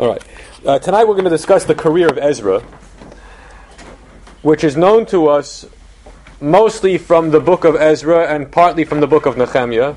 [0.00, 0.24] All right.
[0.64, 2.60] Uh, tonight we're going to discuss the career of Ezra,
[4.40, 5.66] which is known to us
[6.40, 9.94] mostly from the book of Ezra and partly from the book of Nehemiah.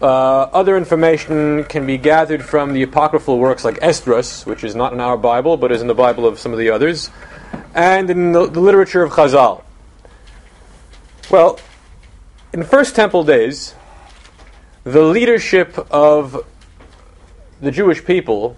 [0.00, 0.04] Uh,
[0.54, 5.00] other information can be gathered from the apocryphal works like Esdras, which is not in
[5.00, 7.10] our Bible but is in the Bible of some of the others,
[7.74, 9.62] and in the, the literature of Chazal.
[11.30, 11.60] Well,
[12.54, 13.74] in First Temple days,
[14.84, 16.46] the leadership of
[17.60, 18.56] the Jewish people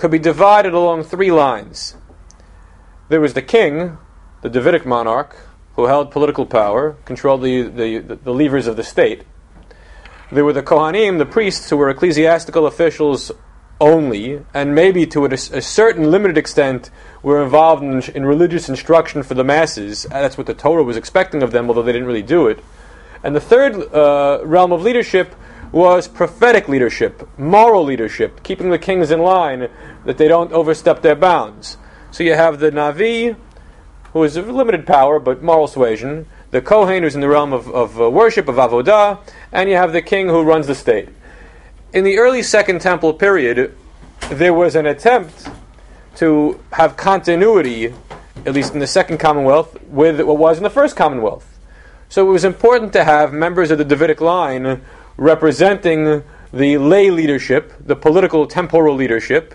[0.00, 1.94] could be divided along three lines.
[3.10, 3.98] There was the king,
[4.40, 5.36] the Davidic monarch,
[5.76, 9.24] who held political power, controlled the, the, the levers of the state.
[10.32, 13.30] There were the Kohanim, the priests, who were ecclesiastical officials
[13.78, 16.90] only, and maybe to a, a certain limited extent
[17.22, 20.04] were involved in, in, religious instruction for the masses.
[20.04, 22.64] That's what the Torah was expecting of them, although they didn't really do it.
[23.22, 25.34] And the third uh, realm of leadership
[25.72, 29.68] was prophetic leadership, moral leadership, keeping the kings in line
[30.04, 31.76] that they don't overstep their bounds.
[32.10, 33.36] So you have the Navi,
[34.12, 37.68] who is of limited power but moral suasion, the Kohen, who's in the realm of,
[37.68, 39.20] of uh, worship, of Avodah,
[39.52, 41.08] and you have the king who runs the state.
[41.92, 43.76] In the early Second Temple period,
[44.30, 45.48] there was an attempt
[46.16, 47.94] to have continuity,
[48.44, 51.46] at least in the Second Commonwealth, with what was in the First Commonwealth.
[52.08, 54.82] So it was important to have members of the Davidic line
[55.20, 59.54] representing the lay leadership, the political temporal leadership.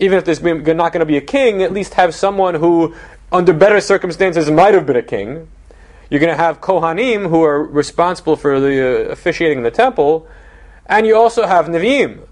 [0.00, 2.94] Even if there's not going to be a king, at least have someone who,
[3.30, 5.48] under better circumstances, might have been a king.
[6.10, 10.26] You're going to have Kohanim who are responsible for the uh, officiating in the temple,
[10.86, 12.26] and you also have Nevi'im.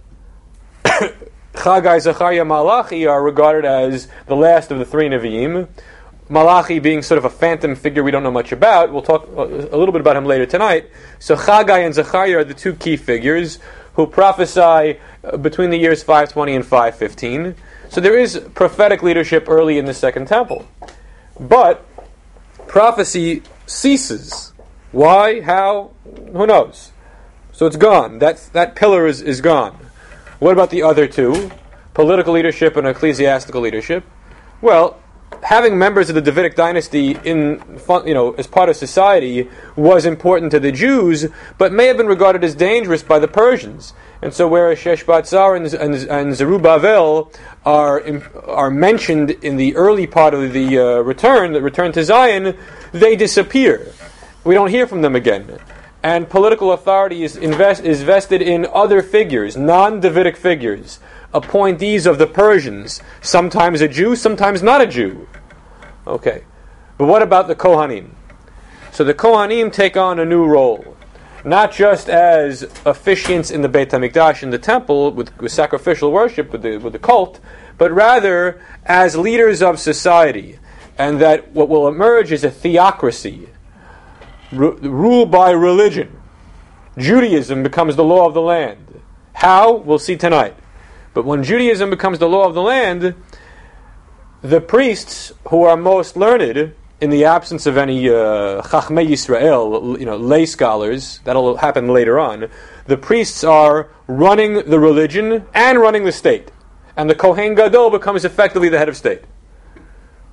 [1.54, 5.68] Chagai, Zechariah, Malachi are regarded as the last of the three Nevi'im.
[6.28, 8.92] Malachi being sort of a phantom figure we don't know much about.
[8.92, 10.90] We'll talk a little bit about him later tonight.
[11.18, 13.58] So Chagai and Zechariah are the two key figures
[13.94, 17.54] who prophesy uh, between the years 520 and 515.
[17.90, 20.66] So there is prophetic leadership early in the Second Temple.
[21.38, 21.86] But
[22.66, 24.52] prophecy ceases.
[24.92, 25.42] Why?
[25.42, 25.90] How?
[26.32, 26.92] Who knows?
[27.52, 28.18] So it's gone.
[28.18, 29.78] That, that pillar is, is gone.
[30.38, 31.50] What about the other two?
[31.92, 34.04] Political leadership and ecclesiastical leadership.
[34.60, 34.98] Well,
[35.44, 37.62] having members of the Davidic dynasty in,
[38.06, 41.26] you know, as part of society was important to the Jews,
[41.58, 43.92] but may have been regarded as dangerous by the Persians.
[44.22, 47.30] And so, whereas Sheshbatzar and, and, and Zerubbabel
[47.66, 48.02] are
[48.46, 52.56] are mentioned in the early part of the uh, return, the return to Zion,
[52.92, 53.92] they disappear.
[54.44, 55.58] We don't hear from them again.
[56.02, 61.00] And political authority is, invest, is vested in other figures, non Davidic figures
[61.34, 65.28] appointees of the Persians, sometimes a Jew, sometimes not a Jew.
[66.06, 66.44] Okay.
[66.96, 68.10] But what about the Kohanim?
[68.92, 70.96] So the Kohanim take on a new role,
[71.44, 76.52] not just as officiants in the Beit HaMikdash, in the temple, with, with sacrificial worship,
[76.52, 77.40] with the, with the cult,
[77.76, 80.58] but rather as leaders of society.
[80.96, 83.48] And that what will emerge is a theocracy,
[84.52, 86.20] r- ruled by religion.
[86.96, 89.00] Judaism becomes the law of the land.
[89.32, 89.72] How?
[89.72, 90.54] We'll see tonight.
[91.14, 93.14] But when Judaism becomes the law of the land,
[94.42, 100.06] the priests who are most learned, in the absence of any uh, Chachmei Yisrael, you
[100.06, 102.48] know, lay scholars, that'll happen later on,
[102.86, 106.50] the priests are running the religion and running the state.
[106.96, 109.22] And the Kohen Gadol becomes effectively the head of state.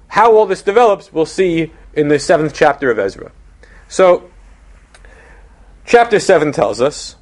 [0.07, 3.31] How all this develops, we'll see in the seventh chapter of Ezra.
[3.87, 4.29] So,
[5.85, 7.15] chapter 7 tells us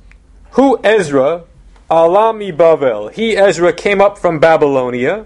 [0.51, 1.45] who Ezra
[1.89, 3.11] Alami Bavel.
[3.11, 5.25] He, Ezra, came up from Babylonia.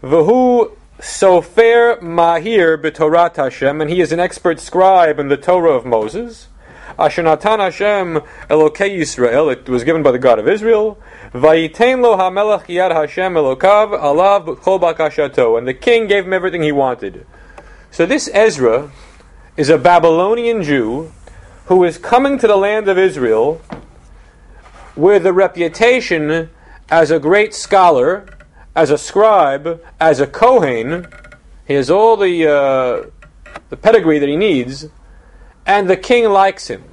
[0.00, 5.84] Vahu Sofer Mahir b'Torat Hashem, and he is an expert scribe in the Torah of
[5.84, 6.46] Moses.
[6.96, 10.98] Ashanatan Hashem Elokei Yisrael, it was given by the God of Israel.
[11.32, 16.62] Vayitein lo hamelach yad Hashem Elokav alav b'chol bakashato, and the king gave him everything
[16.62, 17.26] he wanted.
[17.90, 18.92] So this Ezra
[19.56, 21.10] is a Babylonian Jew
[21.66, 23.60] who is coming to the land of Israel
[24.96, 26.50] with a reputation
[26.90, 28.26] as a great scholar,
[28.74, 31.06] as a scribe, as a Kohen.
[31.66, 34.88] He has all the, uh, the pedigree that he needs,
[35.66, 36.84] and the king likes him.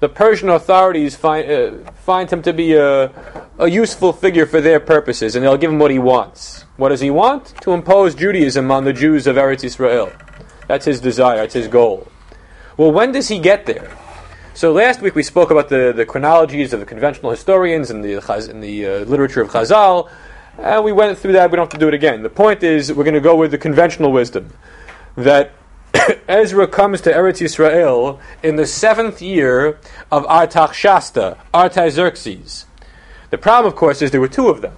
[0.00, 3.10] The Persian authorities find, uh, find him to be a,
[3.58, 6.64] a useful figure for their purposes, and they'll give him what he wants.
[6.76, 7.54] What does he want?
[7.62, 10.12] To impose Judaism on the Jews of Eretz Israel.
[10.68, 12.06] That's his desire, that's his goal.
[12.76, 13.90] Well, when does he get there?
[14.58, 18.14] So last week we spoke about the, the chronologies of the conventional historians and the,
[18.50, 20.10] in the uh, literature of Chazal,
[20.58, 21.52] and we went through that.
[21.52, 22.24] We don't have to do it again.
[22.24, 24.52] The point is, we're going to go with the conventional wisdom
[25.14, 25.52] that
[26.28, 29.78] Ezra comes to Eretz Yisrael in the seventh year
[30.10, 32.66] of Artaxerxes, Artaxerxes.
[33.30, 34.74] The problem, of course, is there were two of them.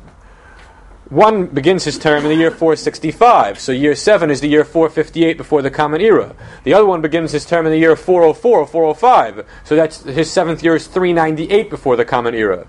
[1.10, 5.36] One begins his term in the year 465, so year 7 is the year 458
[5.36, 6.36] before the Common Era.
[6.62, 10.30] The other one begins his term in the year 404 or 405, so that's his
[10.30, 12.64] seventh year is 398 before the Common Era.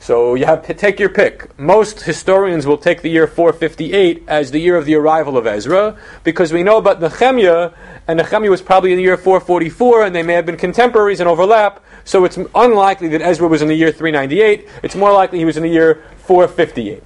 [0.00, 1.56] So you have take your pick.
[1.56, 5.96] Most historians will take the year 458 as the year of the arrival of Ezra,
[6.24, 7.70] because we know about Nehemiah,
[8.08, 11.28] and Nehemiah was probably in the year 444, and they may have been contemporaries and
[11.28, 11.84] overlap.
[12.04, 14.68] So it's unlikely that Ezra was in the year 398.
[14.82, 17.02] It's more likely he was in the year 458.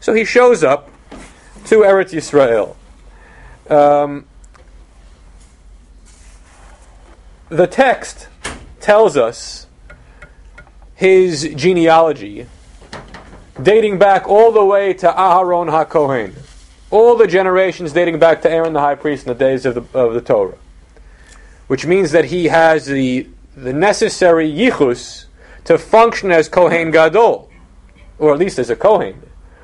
[0.00, 0.90] So he shows up
[1.66, 2.76] to Eretz Yisrael.
[3.70, 4.26] Um,
[7.48, 8.28] the text
[8.80, 9.66] tells us
[10.94, 12.46] his genealogy,
[13.62, 16.34] dating back all the way to Aharon HaKohen,
[16.90, 19.98] all the generations dating back to Aaron the high priest in the days of the,
[19.98, 20.56] of the Torah,
[21.66, 25.26] which means that he has the, the necessary yichus
[25.64, 27.50] to function as Kohen Gadol,
[28.18, 29.22] or at least as a Kohen.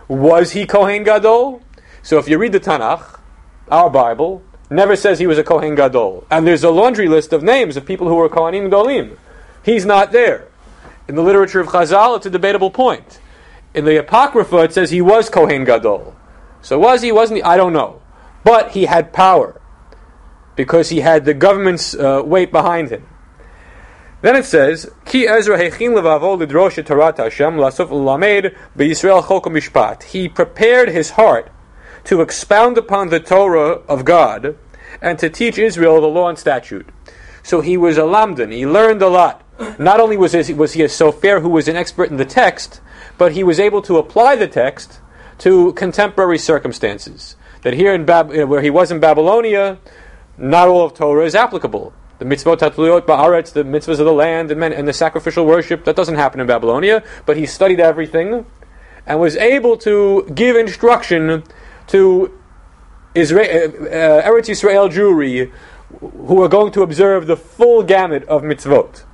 [0.08, 1.62] Was he Kohen Gadol?
[2.02, 3.18] So if you read the Tanakh,
[3.68, 6.26] our Bible, never says he was a Kohen Gadol.
[6.30, 9.16] And there's a laundry list of names of people who were Kohanim Golim.
[9.64, 10.48] He's not there.
[11.08, 13.20] In the literature of Chazal, it's a debatable point.
[13.72, 16.14] In the Apocrypha, it says he was Kohen Gadol.
[16.60, 17.42] So was he, wasn't he?
[17.42, 18.00] I don't know.
[18.42, 19.60] But he had power
[20.56, 23.06] because he had the government's uh, weight behind him.
[24.24, 30.04] Then it says, Ki Ezra hechin levavo lidrosh Torah Hashem lasuf lamed beYisrael chok mishpat.
[30.04, 31.50] He prepared his heart
[32.04, 34.56] to expound upon the Torah of God
[35.02, 36.88] and to teach Israel the law and statute.
[37.42, 38.50] So he was a lamdan.
[38.50, 39.42] He learned a lot.
[39.78, 42.80] Not only was he, was he a sofer who was an expert in the text,
[43.18, 45.02] but he was able to apply the text
[45.40, 47.36] to contemporary circumstances.
[47.60, 49.80] That here in Bab- where he was in Babylonia,
[50.38, 54.50] not all of Torah is applicable the mitzvot tatluyot ba'aretz, the mitzvahs of the land,
[54.50, 55.84] and, men, and the sacrificial worship.
[55.84, 58.46] That doesn't happen in Babylonia, but he studied everything
[59.06, 61.44] and was able to give instruction
[61.88, 62.38] to
[63.14, 65.52] Israel, uh, uh, Eretz Yisrael Jewry
[66.00, 69.04] who are going to observe the full gamut of mitzvot.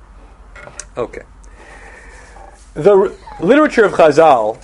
[0.97, 1.23] Okay.
[2.73, 4.59] The r- literature of Chazal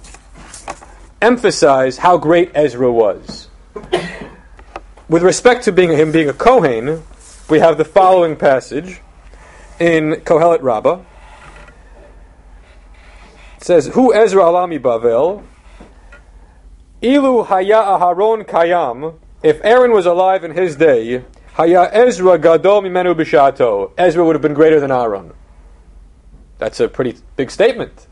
[1.22, 3.50] emphasize how great Ezra was.
[5.10, 7.04] With respect to being him being a Kohen,
[7.50, 9.00] we have the following passage
[9.80, 11.00] in Kohelet Rabbah.
[13.58, 15.44] It says, "Who Ezra alami Bavel?
[17.02, 19.16] Ilu haya Aharon kayam.
[19.44, 21.24] If Aaron was alive in his day,
[21.54, 23.92] haya Ezra gadol mimenu b'shato.
[23.98, 25.32] Ezra would have been greater than Aaron.
[26.58, 28.08] That's a pretty big statement.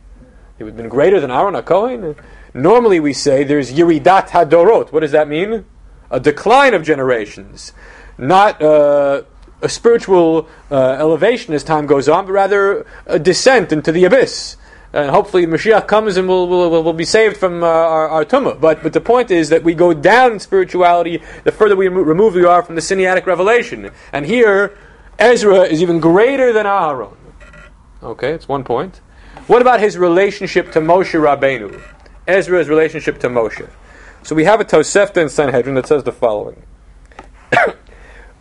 [0.58, 2.16] He would have been greater than Aaron HaKohen.
[2.54, 4.94] Normally we say there's Yiridat Hadorot.
[4.94, 5.66] What does that mean?
[6.10, 7.74] A decline of generations
[8.18, 9.24] not uh,
[9.62, 14.58] a spiritual uh, elevation as time goes on, but rather a descent into the abyss.
[14.94, 18.62] And hopefully Mashiach comes and we'll, we'll, we'll be saved from uh, our, our tumah.
[18.62, 22.36] But, but the point is that we go down in spirituality the further we remove
[22.36, 23.92] we are from the Sinaitic revelation.
[24.14, 24.78] And here,
[25.20, 27.18] Ezra is even greater than Aaron.
[28.02, 29.02] Okay, it's one point.
[29.48, 31.82] What about his relationship to Moshe Rabbeinu?
[32.28, 33.70] Ezra's relationship to Moshe.
[34.24, 36.64] So we have a Tosefta in Sanhedrin that says the following.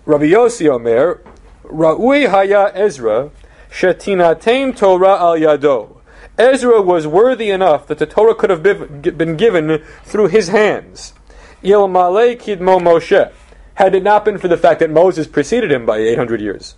[0.06, 1.22] Rabbi Yossi Omer,
[1.64, 3.30] Ra'ui Haya Ezra,
[3.70, 5.96] Shetinatain Torah al Yado.
[6.36, 11.14] Ezra was worthy enough that the Torah could have been given through his hands.
[11.62, 13.32] Il Malay Kidmo Moshe,
[13.74, 16.74] had it not been for the fact that Moses preceded him by 800 years.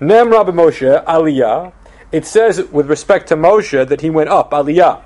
[0.00, 1.72] Nem Rabbi Moshe, Aliyah,
[2.12, 5.02] it says with respect to Moshe that he went up, Aliyah.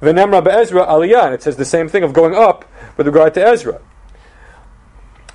[0.00, 2.64] Venem Rabbi Ezra, Aliyah, and it says the same thing of going up
[2.96, 3.80] with regard to Ezra.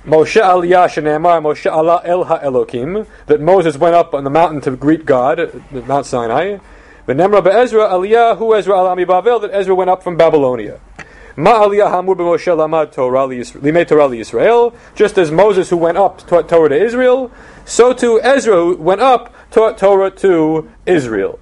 [0.06, 4.70] Moshe Aliyah Shenemar Moshe Allah El HaElokim that Moses went up on the mountain to
[4.76, 6.58] greet God, Mount Sinai.
[7.08, 10.78] V'nemra be'Ezra Aliyah Hu Ezra Alami Bavel that Ezra went up from Babylonia.
[11.34, 13.26] Ma Aliyah Hamur b'Moshe Lamad Torah
[13.84, 14.76] Torah Yisrael.
[14.94, 17.32] Just as Moses who went up taught Torah to Israel,
[17.64, 21.40] so too Ezra who went up taught Torah to Israel.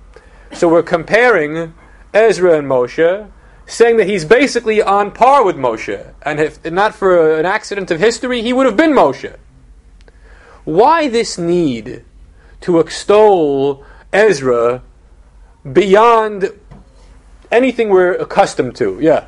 [0.54, 1.74] So we're comparing
[2.14, 3.30] Ezra and Moshe
[3.66, 7.98] saying that he's basically on par with Moshe, and if not for an accident of
[8.00, 9.36] history, he would have been Moshe.
[10.64, 12.04] Why this need
[12.62, 14.82] to extol Ezra
[15.70, 16.50] beyond
[17.50, 18.98] anything we're accustomed to?
[19.00, 19.26] Yeah.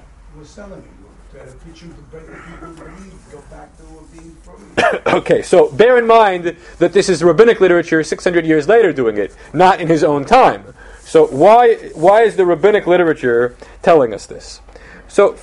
[5.07, 9.35] okay, so bear in mind that this is rabbinic literature 600 years later doing it,
[9.53, 10.75] not in his own time.
[11.07, 14.61] So why why is the rabbinic literature telling us this?
[15.07, 15.37] So,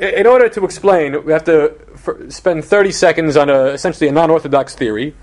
[0.00, 1.78] in order to explain, we have to
[2.28, 5.14] spend 30 seconds on a, essentially a non-orthodox theory.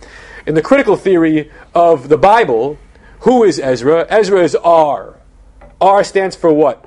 [0.48, 2.80] In the critical theory of the Bible,
[3.20, 4.08] who is Ezra?
[4.10, 5.18] Ezra is R.
[5.82, 6.86] R stands for what?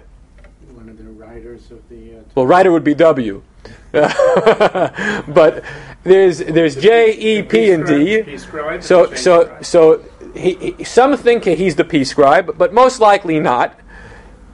[0.72, 2.16] One of the writers of the.
[2.16, 3.42] Uh, well, writer would be W.
[3.92, 5.62] but
[6.02, 8.38] there's there's J, E, P, and D.
[8.80, 10.02] So so so
[10.34, 13.78] he, he, some think he's the P scribe, but most likely not.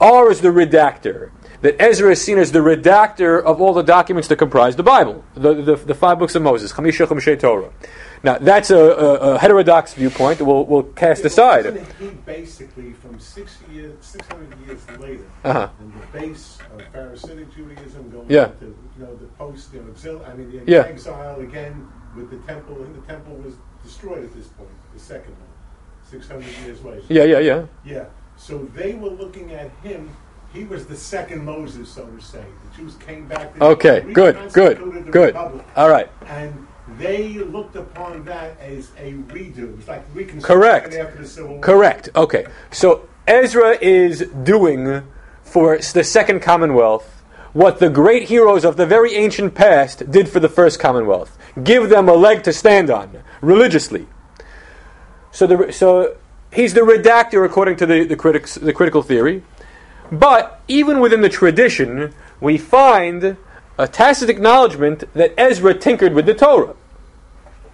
[0.01, 1.31] R is the redactor.
[1.61, 5.23] That Ezra is seen as the redactor of all the documents that comprise the Bible,
[5.35, 7.71] the, the, the five books of Moses, Chamisha Chamishay Torah.
[8.23, 11.87] Now that's a, a, a, heterodox viewpoint that we'll, we'll cast aside.
[11.99, 15.69] He basically, from six years, six hundred years later, uh-huh.
[15.81, 18.47] and the base of Pharisaic Judaism going yeah.
[18.47, 20.83] to you know the post you know, exil, I mean the yeah.
[20.83, 25.33] exile again with the temple, and the temple was destroyed at this point, the second
[25.33, 25.50] one,
[26.11, 27.03] six hundred years later.
[27.09, 27.67] Yeah, yeah, yeah.
[27.85, 28.05] Yeah.
[28.37, 30.11] So they were looking at him.
[30.53, 32.45] He was the second Moses, so to say.
[32.71, 33.61] The Jews came back.
[33.61, 35.37] Okay, good, good, good.
[35.37, 36.11] All right.
[36.27, 36.67] And
[36.99, 39.59] they looked upon that as a redo.
[39.59, 40.95] It was like reconstruction Correct.
[40.95, 41.61] after the Civil War.
[41.61, 42.09] Correct.
[42.17, 42.47] Okay.
[42.73, 45.05] So Ezra is doing
[45.45, 50.41] for the Second Commonwealth what the great heroes of the very ancient past did for
[50.41, 51.39] the First Commonwealth.
[51.63, 54.09] Give them a leg to stand on religiously.
[55.33, 56.17] So the so
[56.53, 59.43] he's the redactor according to the, the critics the critical theory.
[60.11, 63.37] But even within the tradition, we find
[63.79, 66.75] a tacit acknowledgement that Ezra tinkered with the Torah.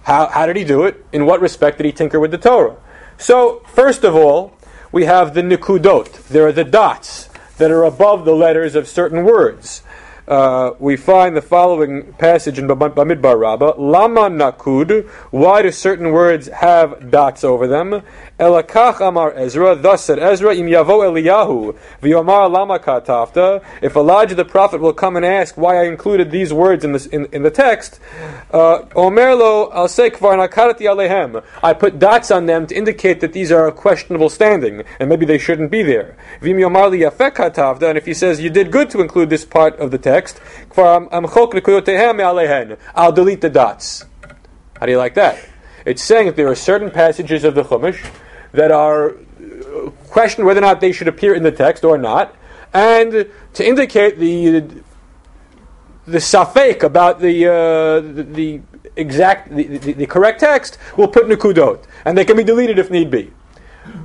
[0.02, 1.04] How, how did he do it?
[1.12, 2.76] In what respect did he tinker with the Torah?
[3.18, 4.56] So, first of all,
[4.92, 6.28] we have the nikudot.
[6.28, 9.82] There are the dots that are above the letters of certain words
[10.28, 15.06] uh, we find the following passage in Bamidbar Rabbah: Lama nakud.
[15.30, 18.02] Why do certain words have dots over them?
[18.38, 19.76] Elakach amar Ezra.
[19.76, 23.62] Thus said Ezra: Im yavo Eliyahu v'yomar lama.
[23.80, 27.06] If Elijah the prophet will come and ask why I included these words in, this,
[27.06, 28.00] in, in the text,
[28.50, 31.42] uh, Omerlo al kvar nakarati alehem.
[31.62, 35.38] I put dots on them to indicate that these are questionable standing and maybe they
[35.38, 36.16] shouldn't be there.
[36.42, 37.88] V'im yomar li katafta.
[37.88, 40.40] And if he says you did good to include this part of the text text,
[40.76, 41.00] I'll
[43.12, 44.04] delete the dots.
[44.78, 45.38] How do you like that?
[45.84, 48.04] It's saying that there are certain passages of the Chumash
[48.56, 52.34] that are uh, questioned whether or not they should appear in the text or not,
[52.74, 54.82] and to indicate the
[56.06, 58.60] the safek about the, uh, the, the
[58.94, 62.90] exact the, the, the, correct text, we'll put nikudot, and they can be deleted if
[62.90, 63.32] need be.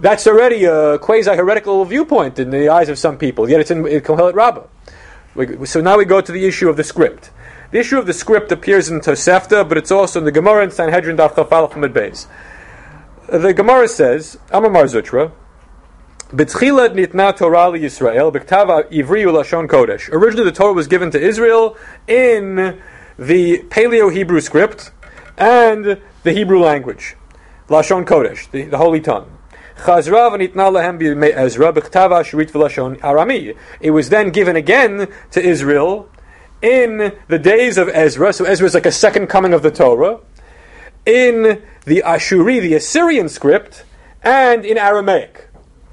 [0.02, 3.50] That's already a quasi heretical viewpoint in the eyes of some people.
[3.50, 5.66] Yet it's in, in Kohelet Rabbah.
[5.66, 7.32] So now we go to the issue of the script.
[7.72, 10.72] The issue of the script appears in Tosefta, but it's also in the Gemara in
[10.72, 12.28] Sanhedrin Daf Chafal Beis.
[13.32, 15.32] The Gemara says, Amar Zutra,
[16.34, 20.12] B'tchila nitna Torah Yisrael, b'ktava ivri ulashon kodesh.
[20.12, 21.78] Originally the Torah was given to Israel
[22.10, 22.78] in
[23.18, 24.92] the Paleo-Hebrew script
[25.38, 27.16] and the Hebrew language.
[27.70, 29.38] Lashon kodesh, the, the holy tongue.
[33.80, 36.10] It was then given again to Israel
[36.62, 38.34] in the days of Ezra.
[38.34, 40.20] So Ezra is like a second coming of the Torah.
[41.06, 43.84] In the Ashuri, the Assyrian script,
[44.24, 45.48] and in Aramaic.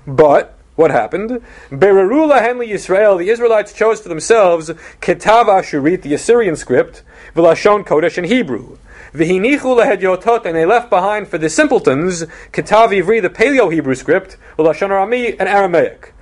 [0.06, 1.42] But what happened?
[1.70, 7.02] Berarula Henley Israel, the Israelites chose for themselves Ketav Ashurit, the Assyrian script,
[7.34, 8.78] Vilashon Kodesh in Hebrew.
[9.12, 14.36] V'hinichu lehedyotot, and they left behind for the simpletons, Ketav Ivri, the Paleo Hebrew script,
[14.58, 16.12] Lashon Arami, and Aramaic.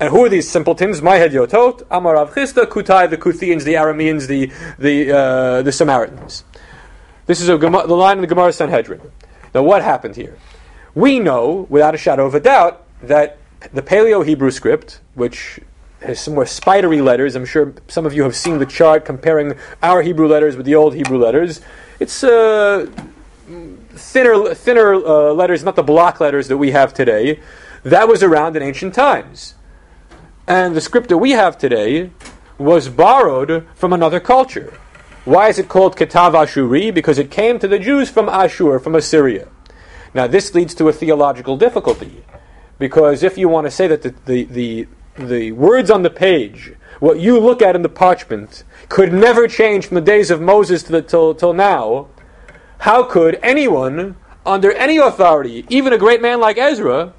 [0.00, 1.02] And who are these simpletons?
[1.02, 6.42] My Hedyotot, Amar Rav Chisda, Kutai, the Kuthians, the Arameans, the, the, uh, the Samaritans.
[7.30, 9.00] This is a, the line in the Gemara Sanhedrin.
[9.54, 10.36] Now, what happened here?
[10.96, 13.38] We know, without a shadow of a doubt, that
[13.72, 15.60] the Paleo Hebrew script, which
[16.02, 19.54] has some more spidery letters, I'm sure some of you have seen the chart comparing
[19.80, 21.60] our Hebrew letters with the old Hebrew letters.
[22.00, 22.90] It's uh,
[23.90, 27.38] thinner, thinner uh, letters, not the block letters that we have today.
[27.84, 29.54] That was around in ancient times.
[30.48, 32.10] And the script that we have today
[32.58, 34.76] was borrowed from another culture.
[35.24, 36.92] Why is it called Ketav Ashuri?
[36.92, 39.48] Because it came to the Jews from Ashur, from Assyria.
[40.14, 42.24] Now, this leads to a theological difficulty.
[42.78, 46.72] Because if you want to say that the, the, the, the words on the page,
[46.98, 50.82] what you look at in the parchment, could never change from the days of Moses
[50.84, 52.08] to the, till, till now,
[52.78, 57.12] how could anyone, under any authority, even a great man like Ezra,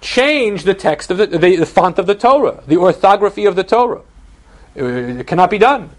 [0.00, 3.64] change the text of the, the, the font of the Torah, the orthography of the
[3.64, 4.02] Torah?
[4.76, 5.90] It, it cannot be done.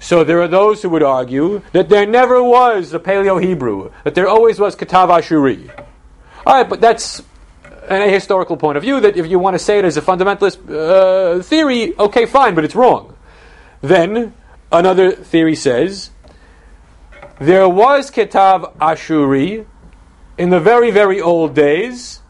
[0.00, 4.14] So there are those who would argue that there never was a Paleo Hebrew, that
[4.14, 5.70] there always was Ketav Ashuri.
[6.46, 7.20] All right, but that's
[7.88, 8.98] an ahistorical point of view.
[8.98, 12.64] That if you want to say it as a fundamentalist uh, theory, okay, fine, but
[12.64, 13.14] it's wrong.
[13.82, 14.34] Then
[14.72, 16.10] another theory says
[17.38, 19.66] there was Ketav Ashuri
[20.38, 22.22] in the very, very old days,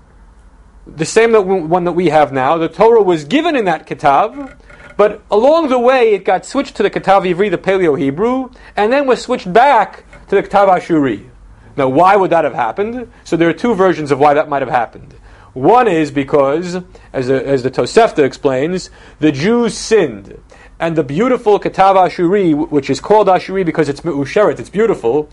[0.87, 2.59] the same that one that we have now.
[2.59, 4.60] The Torah was given in that Ketav,
[5.01, 8.93] But along the way, it got switched to the Katav Ivri, the Paleo Hebrew, and
[8.93, 11.27] then was switched back to the Katav Ashuri.
[11.75, 13.11] Now, why would that have happened?
[13.25, 15.15] So there are two versions of why that might have happened.
[15.55, 16.83] One is because,
[17.15, 18.91] as the, as the Tosefta explains,
[19.21, 20.39] the Jews sinned.
[20.79, 25.31] And the beautiful Katav Ashuri, which is called Ashuri because it's Me'usheret, it's beautiful,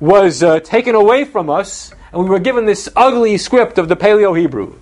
[0.00, 3.94] was uh, taken away from us, and we were given this ugly script of the
[3.94, 4.74] Paleo Hebrew.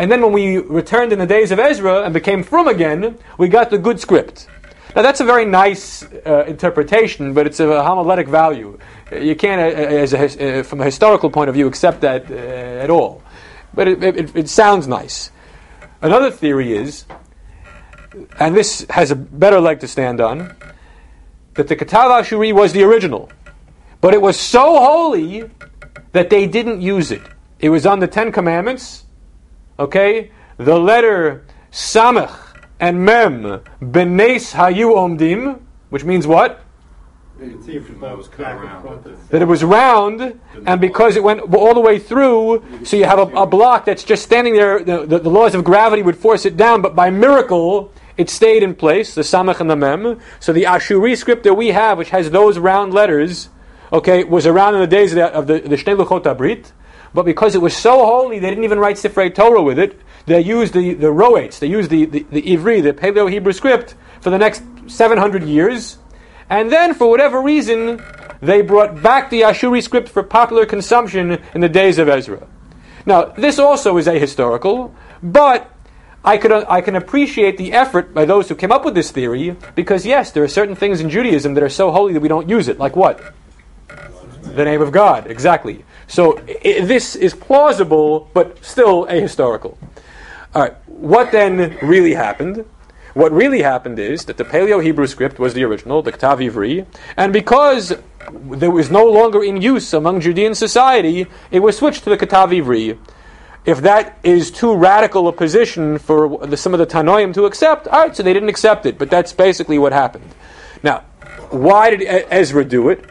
[0.00, 3.48] And then when we returned in the days of Ezra and became from again, we
[3.48, 4.48] got the good script.
[4.96, 8.78] Now that's a very nice uh, interpretation, but it's a homiletic value.
[9.12, 12.34] You can't, uh, as a, uh, from a historical point of view, accept that uh,
[12.34, 13.22] at all.
[13.74, 15.32] But it, it, it, sounds nice.
[16.00, 17.04] Another theory is,
[18.38, 20.56] and this has a better leg to stand on,
[21.56, 23.30] that the Katav Ashuri was the original.
[24.00, 25.50] But it was so holy
[26.12, 27.22] that they didn't use it.
[27.58, 29.04] It was on the Ten Commandments.
[29.80, 30.30] Okay?
[30.58, 32.36] The letter Samech
[32.78, 36.62] and Mem Benes Hayu Omdim, which means what?
[39.30, 43.18] That it was round, and because it went all the way through, so you have
[43.18, 44.84] a, a block that's just standing there.
[44.84, 48.62] The, the, the, laws of gravity would force it down, but by miracle, it stayed
[48.62, 49.14] in place.
[49.14, 50.20] The samach and the mem.
[50.38, 53.48] So the Ashuri script that we have, which has those round letters,
[53.90, 56.72] okay, was around in the days of the, the, the Shnei Luchot Abrit,
[57.12, 60.00] but because it was so holy, they didn't even write Sifrei Torah with it.
[60.26, 63.94] They used the, the Roates, they used the, the, the Ivri, the Paleo Hebrew script,
[64.20, 65.98] for the next 700 years.
[66.48, 68.02] And then, for whatever reason,
[68.40, 72.46] they brought back the Ashuri script for popular consumption in the days of Ezra.
[73.06, 75.70] Now, this also is ahistorical, but
[76.24, 79.10] I, could, uh, I can appreciate the effort by those who came up with this
[79.10, 82.28] theory, because yes, there are certain things in Judaism that are so holy that we
[82.28, 82.78] don't use it.
[82.78, 83.34] Like what?
[84.54, 85.84] The name of God, exactly.
[86.06, 89.76] So I- this is plausible, but still ahistorical.
[90.54, 92.64] All right, what then really happened?
[93.14, 96.86] What really happened is that the Paleo Hebrew script was the original, the Ktav Ivri,
[97.16, 97.94] and because
[98.32, 102.50] there was no longer in use among Judean society, it was switched to the Ktav
[102.50, 102.98] Ivri.
[103.64, 107.88] If that is too radical a position for the, some of the Tanoim to accept,
[107.88, 110.34] all right, so they didn't accept it, but that's basically what happened.
[110.82, 111.02] Now,
[111.50, 113.04] why did Ezra do it?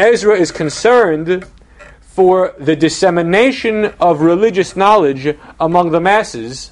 [0.00, 1.44] Ezra is concerned
[2.00, 6.70] for the dissemination of religious knowledge among the masses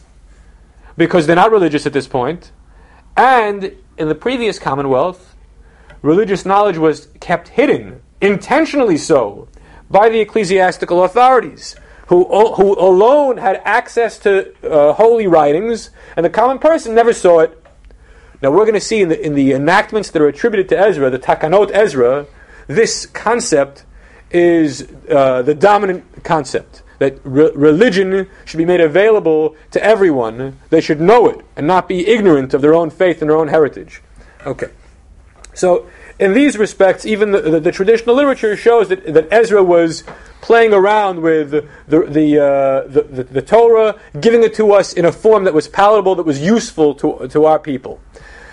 [0.97, 2.53] because they're not religious at this point.
[3.19, 5.37] And in the previous Commonwealth,
[6.01, 9.49] religious knowledge was kept hidden, intentionally so,
[9.91, 16.31] by the ecclesiastical authorities, who, who alone had access to uh, holy writings, and the
[16.31, 17.62] common person never saw it.
[18.41, 21.11] Now, we're going to see in the, in the enactments that are attributed to Ezra,
[21.11, 22.27] the Takanot Ezra,
[22.68, 23.85] this concept
[24.31, 30.59] is uh, the dominant concept that re- religion should be made available to everyone.
[30.70, 33.48] They should know it and not be ignorant of their own faith and their own
[33.48, 34.02] heritage.
[34.46, 34.70] Okay.
[35.54, 40.04] So, in these respects, even the, the, the traditional literature shows that, that Ezra was
[40.40, 45.12] playing around with the, the, uh, the, the, Torah, giving it to us in a
[45.12, 48.00] form that was palatable, that was useful to, to our people.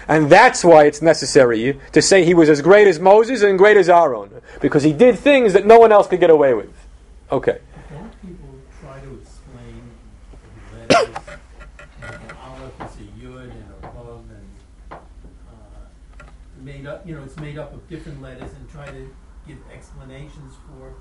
[0.08, 3.78] And that's why it's necessary to say he was as great as Moses and great
[3.78, 4.30] as Aaron,
[4.62, 6.72] because he did things that no one else could get away with.
[7.32, 7.60] Okay.
[7.89, 8.50] Don't people
[8.82, 9.82] try to explain
[10.74, 11.15] letters?
[12.04, 14.50] An aleph is a yud and a vav, and
[14.91, 16.26] uh,
[16.62, 17.08] made up.
[17.08, 19.10] You know, it's made up of different letters, and try to
[19.48, 20.94] give explanations for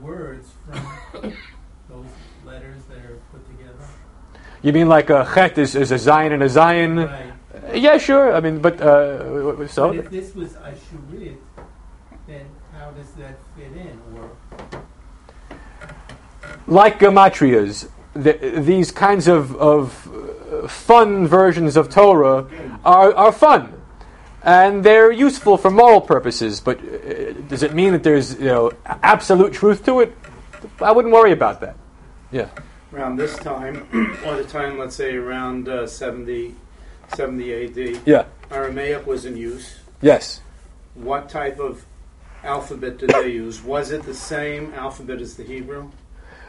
[0.00, 1.34] words from
[1.88, 2.06] those
[2.44, 3.84] letters that are put together.
[4.62, 7.06] You mean like a chet is, is a Zayin and a Zayin?
[7.06, 7.32] Right.
[7.74, 8.34] Yeah, sure.
[8.34, 11.36] I mean, but uh, so But if this was Ashurit,
[12.26, 13.98] then how does that fit in?
[14.16, 14.30] Or
[16.66, 20.08] like gematrias, the, these kinds of, of
[20.62, 22.46] uh, fun versions of Torah
[22.84, 23.74] are, are fun.
[24.42, 28.72] And they're useful for moral purposes, but uh, does it mean that there's you know
[28.86, 30.16] absolute truth to it?
[30.80, 31.76] I wouldn't worry about that.
[32.32, 32.48] Yeah.
[32.92, 33.86] around this time,
[34.24, 36.54] or the time, let's say around uh, 70,
[37.14, 38.24] 70 AD, Yeah.
[38.50, 39.78] Aramaic was in use.
[40.00, 40.40] Yes.
[40.94, 41.84] What type of
[42.42, 43.62] alphabet did they use?
[43.62, 45.90] Was it the same alphabet as the Hebrew?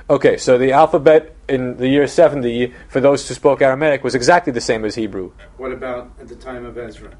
[0.10, 4.52] Okay, so the alphabet in the year 70 for those who spoke Aramaic was exactly
[4.52, 5.32] the same as Hebrew.
[5.58, 7.12] What about at the time of Ezra?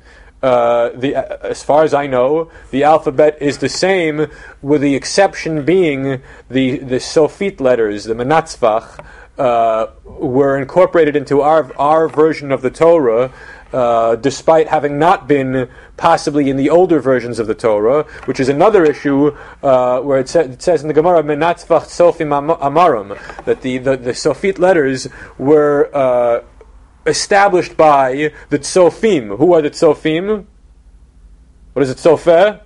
[0.42, 4.26] Uh, the, uh, as far as I know, the alphabet is the same,
[4.64, 9.06] with the exception being the the Sophit letters, the Menatzvach,
[9.42, 13.32] uh, were incorporated into our our version of the Torah.
[13.74, 18.50] Uh, despite having not been possibly in the older versions of the Torah, which is
[18.50, 23.62] another issue uh, where it, sa- it says in the Gemara, "Menatzvach Sofim Amarim," that
[23.62, 26.42] the, the, the Sophit letters were uh,
[27.06, 29.38] established by the Tzofim.
[29.38, 30.46] Who are the Tzofim?
[31.72, 32.60] What is it, Tzofeh?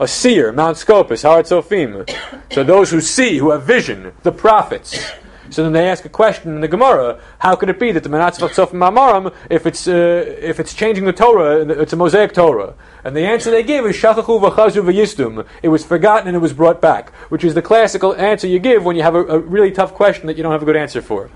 [0.00, 2.08] A seer, Mount Scopus, Har Tzofim.
[2.52, 5.12] So those who see, who have vision, the prophets.
[5.50, 8.08] So then they ask a question in the Gemara: How could it be that the
[8.08, 12.74] Menatzvach Tzofim Mamaram, if it's uh, if it's changing the Torah, it's a Mosaic Torah?
[13.04, 15.46] And the answer they give is Shachachu v'chazu v'yistum.
[15.62, 18.84] It was forgotten and it was brought back, which is the classical answer you give
[18.84, 21.00] when you have a, a really tough question that you don't have a good answer
[21.00, 21.30] for.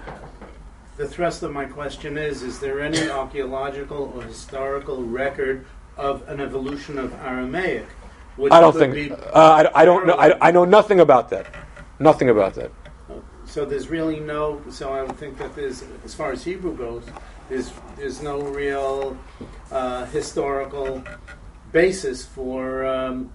[0.97, 5.65] The thrust of my question is: Is there any archaeological or historical record
[5.97, 7.87] of an evolution of Aramaic?
[8.51, 9.13] I don't think.
[9.13, 10.15] Uh, I, I don't know.
[10.15, 11.47] I, I know nothing about that.
[11.99, 12.71] Nothing about that.
[13.51, 14.63] So there's really no.
[14.71, 17.03] So I would think that there's, as far as Hebrew goes,
[17.49, 19.19] there's there's no real
[19.73, 21.03] uh, historical
[21.73, 23.33] basis for um,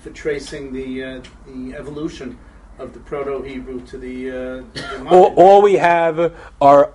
[0.00, 2.36] for tracing the uh, the evolution
[2.80, 4.30] of the Proto-Hebrew to the.
[4.30, 4.34] Uh,
[4.74, 6.92] the All, all we have are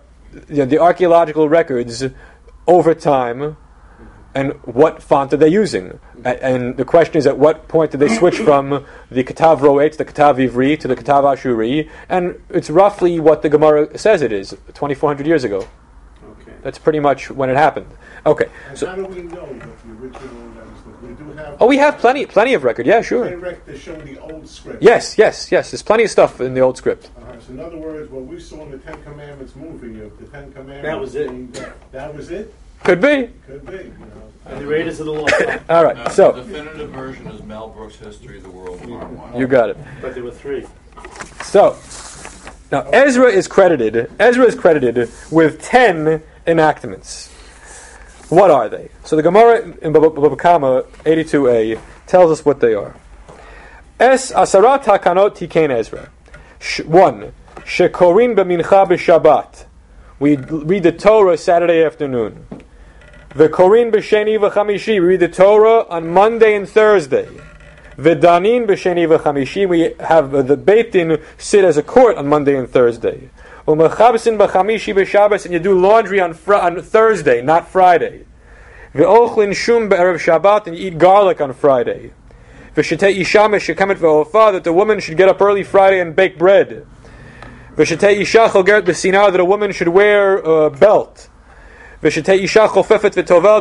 [0.49, 2.03] you know, the archaeological records
[2.67, 3.55] over time
[4.37, 5.99] and what font are they using?
[6.23, 9.91] A- And the question is, at what point did they switch from the Katav Roet
[9.93, 11.89] to the Katav Ivri to the Katav Ashuri?
[12.07, 15.59] And it's roughly what the Gemara says it is, 2,400 years ago.
[16.41, 16.53] Okay.
[16.63, 17.87] That's pretty much when it happened.
[18.25, 18.47] Okay.
[18.69, 21.57] And So, how do we know that the original, that we do have.
[21.61, 22.85] oh, we have plenty, plenty of record.
[22.85, 23.25] Yeah, sure.
[23.37, 24.83] rec- they show the old script.
[24.83, 25.71] Yes, yes, yes.
[25.71, 27.09] There's plenty of stuff in the old script.
[27.17, 30.25] Uh, so in other words, what we saw in the Ten Commandments movie of the
[30.27, 30.83] Ten Commandments.
[30.83, 31.53] That was it.
[31.53, 32.53] that, that was it?
[32.87, 33.29] Could be.
[33.45, 34.31] Could be, you know.
[34.45, 35.33] And the Raiders of the Lost
[35.69, 35.97] All right.
[35.97, 39.37] Now, So the definitive version is Mel Brooks' History of the World Part One.
[39.37, 39.77] you got it.
[40.01, 40.65] But there were three.
[41.43, 41.75] So,
[42.71, 44.09] now Ezra is credited.
[44.19, 47.27] Ezra is credited with ten enactments.
[48.29, 48.89] What are they?
[49.03, 52.95] So the Gemara in Baba Baba Kama 82a tells us what they are.
[53.99, 56.09] Es asarat hakanot tikein Ezra.
[56.61, 59.65] Sh- one, shekorin b'mincha b'shabbat.
[60.19, 62.45] We read the Torah Saturday afternoon.
[63.37, 64.93] V'korin b'sheni v'chamishi.
[64.93, 67.27] We read the Torah on Monday and Thursday.
[67.95, 69.69] V'danin b'sheni v'chamishi.
[69.69, 73.29] We have the Beit Din sit as a court on Monday and Thursday.
[73.67, 75.45] U'mechabsin b'chamishi b'Shabbos.
[75.45, 78.25] And you do laundry on, fr- on Thursday, not Friday.
[78.95, 80.65] V'ochlin shum b'erev Shabbat.
[80.65, 82.13] And you eat garlic on Friday.
[82.75, 84.51] V'shetei isha meshekamet v'ofa.
[84.51, 86.87] That the woman should get up early Friday and bake bread.
[87.75, 89.31] V'shetei isha cholgeret b'sinah.
[89.31, 91.29] That a woman should wear a belt.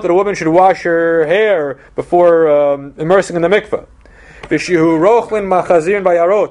[0.02, 3.86] That a woman should wash her hair before um, immersing in the mikveh.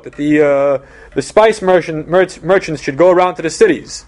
[0.03, 4.05] That the uh, the spice merchant, merch, merchants should go around to the cities.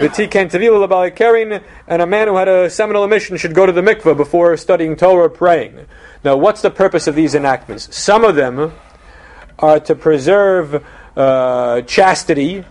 [0.00, 1.62] L'balikerin.
[1.86, 4.96] And a man who had a seminal emission should go to the mikveh before studying
[4.96, 5.86] Torah or praying.
[6.24, 7.94] Now, what's the purpose of these enactments?
[7.96, 8.72] Some of them
[9.58, 10.84] are to preserve
[11.16, 12.64] uh, chastity,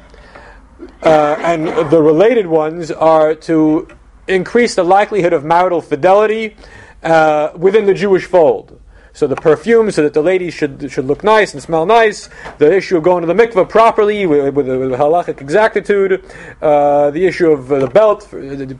[1.03, 3.87] uh, and the related ones are to
[4.27, 6.55] increase the likelihood of marital fidelity
[7.03, 8.79] uh, within the Jewish fold.
[9.13, 12.29] So the perfume, so that the ladies should should look nice and smell nice.
[12.59, 16.23] The issue of going to the mikveh properly with, with, with halachic exactitude.
[16.61, 18.27] Uh, the issue of uh, the belt,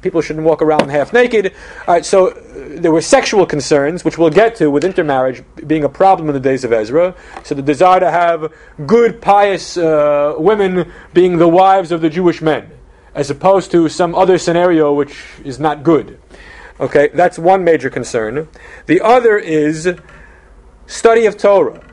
[0.04, 1.56] people shouldn't walk around half naked.
[1.88, 2.34] All right, so uh,
[2.82, 6.40] there were sexual concerns, which we'll get to with intermarriage being a problem in the
[6.40, 7.16] days of Ezra.
[7.44, 8.54] So the desire to have
[8.86, 12.70] good, pious uh, women being the wives of the Jewish men,
[13.18, 16.20] as opposed to some other scenario which is not good.
[16.80, 18.48] Okay, that's one major concern.
[18.86, 19.90] The other is
[20.86, 21.84] study of Torah.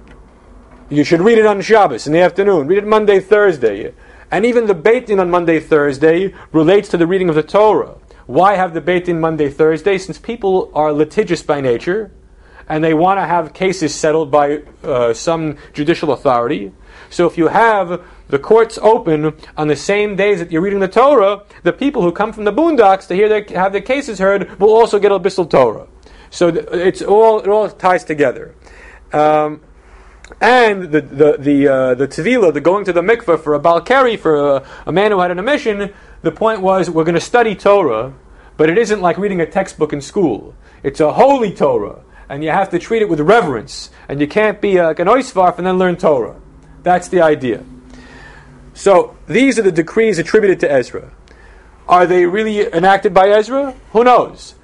[0.91, 2.67] You should read it on Shabbos in the afternoon.
[2.67, 3.95] Read it Monday, Thursday.
[4.31, 7.97] And even the Beit Din on Monday, Thursday relates to the reading of the Torah.
[8.27, 9.97] Why have the Beit Din Monday, Thursday?
[9.97, 12.13] Since people are litigious by nature
[12.69, 16.73] and they want to have cases settled by uh, some judicial authority.
[17.09, 20.89] So if you have the courts open on the same days that you're reading the
[20.89, 24.59] Torah, the people who come from the boondocks to hear their, have their cases heard
[24.59, 25.87] will also get a Bissel Torah.
[26.31, 28.55] So it's all it all ties together.
[29.13, 29.61] Um,
[30.41, 34.19] and the the the uh, the tevila, the going to the mikveh for a balkari
[34.19, 35.93] for a, a man who had an emission.
[36.23, 38.15] The point was we're going to study Torah,
[38.57, 40.55] but it isn't like reading a textbook in school.
[40.83, 43.91] It's a holy Torah, and you have to treat it with reverence.
[44.09, 46.37] And you can't be like an oisvarf and then learn Torah.
[46.83, 47.63] That's the idea.
[48.75, 51.11] So these are the decrees attributed to Ezra.
[51.89, 53.75] Are they really enacted by Ezra?
[53.93, 54.55] Who knows?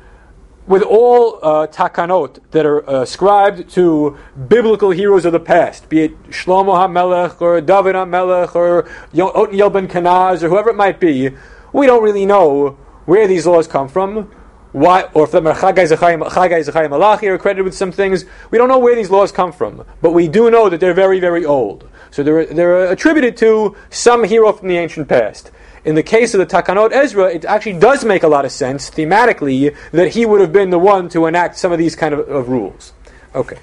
[0.70, 4.16] with all uh, takanot that are uh, ascribed to
[4.48, 9.88] biblical heroes of the past, be it Shlomo HaMelech or David HaMelech or Otniel ben
[9.88, 11.30] Kenaz or whoever it might be,
[11.72, 14.30] we don't really know where these laws come from.
[14.70, 18.78] Why, or if the Chagai Zechayim Malachi are credited with some things, we don't know
[18.78, 21.90] where these laws come from, but we do know that they're very, very old.
[22.10, 25.50] So they're, they're attributed to some hero from the ancient past.
[25.84, 28.90] in the case of the Takanot Ezra, it actually does make a lot of sense
[28.90, 32.28] thematically that he would have been the one to enact some of these kind of,
[32.28, 32.92] of rules.
[33.34, 33.58] Okay.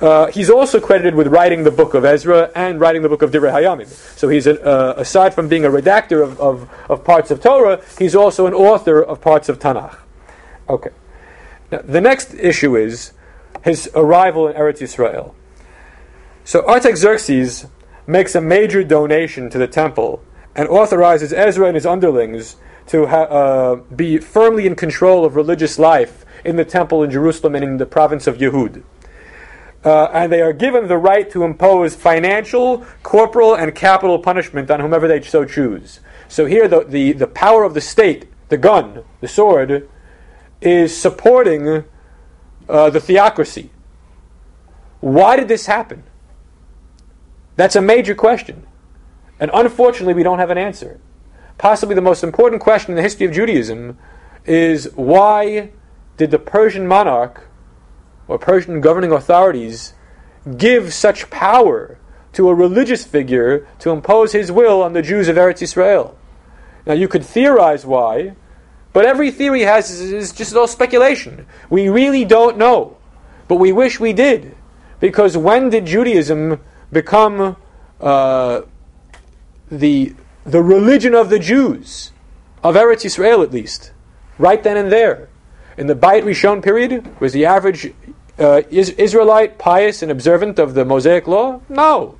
[0.00, 3.30] Uh, he's also credited with writing the book of Ezra and writing the book of
[3.30, 3.86] Divrei Hayamim.
[4.18, 7.82] So he's a, uh, aside from being a redactor of, of, of parts of Torah,
[7.98, 9.96] he's also an author of parts of Tanakh.
[10.68, 10.90] Okay.
[11.70, 13.12] Now, the next issue is
[13.64, 15.32] his arrival in Eretz Yisrael.
[16.46, 17.66] So Artaxerxes
[18.06, 20.22] makes a major donation to the temple
[20.54, 22.54] and authorizes Ezra and his underlings
[22.86, 27.56] to ha- uh, be firmly in control of religious life in the temple in Jerusalem
[27.56, 28.84] and in the province of Yehud.
[29.84, 34.78] Uh, and they are given the right to impose financial, corporal, and capital punishment on
[34.78, 35.98] whomever they so choose.
[36.28, 39.88] So here, the, the, the power of the state, the gun, the sword,
[40.60, 41.82] is supporting
[42.68, 43.70] uh, the theocracy.
[45.00, 46.04] Why did this happen?
[47.56, 48.66] That's a major question.
[49.40, 51.00] And unfortunately, we don't have an answer.
[51.58, 53.98] Possibly the most important question in the history of Judaism
[54.44, 55.70] is why
[56.16, 57.48] did the Persian monarch
[58.28, 59.94] or Persian governing authorities
[60.56, 61.98] give such power
[62.32, 66.16] to a religious figure to impose his will on the Jews of Eretz Israel?
[66.86, 68.36] Now, you could theorize why,
[68.92, 71.46] but every theory has is just all speculation.
[71.68, 72.96] We really don't know,
[73.48, 74.56] but we wish we did,
[75.00, 76.60] because when did Judaism
[76.96, 77.56] become
[78.00, 78.62] uh,
[79.70, 82.12] the the religion of the Jews
[82.62, 83.92] of Eretz Israel, at least,
[84.38, 85.28] right then and there?
[85.76, 87.92] In the Bayit Rishon period, was the average
[88.38, 91.60] uh, is Israelite pious and observant of the Mosaic law?
[91.68, 92.16] No.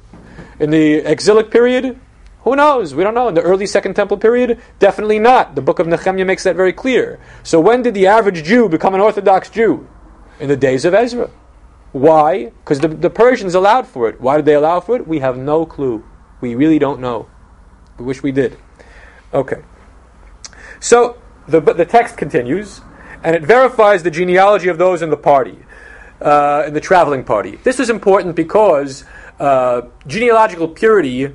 [0.58, 1.98] In the exilic period,
[2.44, 2.94] who knows?
[2.94, 3.28] We don't know.
[3.28, 5.54] In the early Second Temple period, definitely not.
[5.54, 7.18] The book of Nehemiah makes that very clear.
[7.42, 9.88] So when did the average Jew become an Orthodox Jew?
[10.38, 11.30] In the days of Ezra.
[11.96, 12.50] Why?
[12.50, 14.20] Because the, the Persians allowed for it.
[14.20, 15.08] Why did they allow for it?
[15.08, 16.04] We have no clue.
[16.42, 17.26] We really don't know.
[17.98, 18.58] We wish we did.
[19.32, 19.62] Okay.
[20.78, 21.16] So
[21.48, 22.82] the, the text continues,
[23.24, 25.58] and it verifies the genealogy of those in the party,
[26.20, 27.56] uh, in the traveling party.
[27.64, 29.04] This is important because
[29.40, 31.32] uh, genealogical purity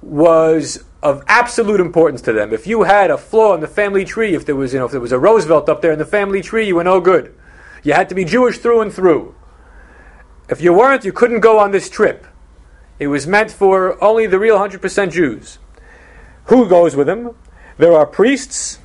[0.00, 2.52] was of absolute importance to them.
[2.52, 4.90] If you had a flaw in the family tree, if there was, you know, if
[4.90, 7.32] there was a Roosevelt up there in the family tree, you were no good.
[7.84, 9.36] You had to be Jewish through and through.
[10.48, 12.26] If you weren't, you couldn't go on this trip.
[12.98, 15.58] It was meant for only the real 100% Jews.
[16.46, 17.34] Who goes with them?
[17.78, 18.78] There are priests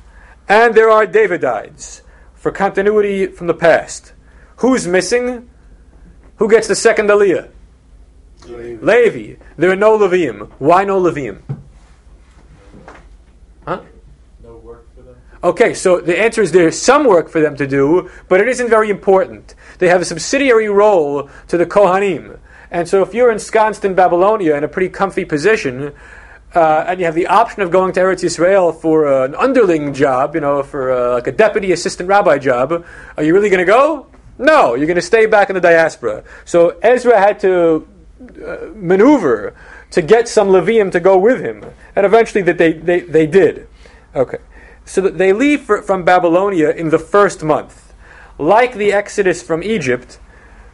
[0.48, 2.02] and there are Davidites
[2.34, 4.12] for continuity from the past.
[4.56, 5.50] Who's missing?
[6.36, 7.50] Who gets the second Aliyah?
[8.46, 8.84] Levi.
[8.84, 9.34] Levi.
[9.56, 10.50] There are no Levim.
[10.58, 11.42] Why no Levim?
[13.66, 13.82] Huh?
[14.42, 15.16] No work for them?
[15.42, 18.68] Okay, so the answer is there's some work for them to do, but it isn't
[18.68, 19.54] very important.
[19.78, 22.40] They have a subsidiary role to the Kohanim.
[22.70, 25.92] And so if you're ensconced in Babylonia in a pretty comfy position,
[26.54, 29.94] uh, and you have the option of going to Eretz Yisrael for uh, an underling
[29.94, 32.84] job, you know, for uh, like a deputy assistant rabbi job,
[33.16, 34.06] are you really going to go?
[34.38, 36.24] No, you're going to stay back in the diaspora.
[36.44, 37.86] So Ezra had to
[38.44, 39.54] uh, maneuver
[39.90, 43.68] to get some Levium to go with him, and eventually that they, they, they did.
[44.14, 44.38] Okay,
[44.88, 47.92] so that they leave for, from Babylonia in the first month,
[48.38, 50.18] like the Exodus from Egypt.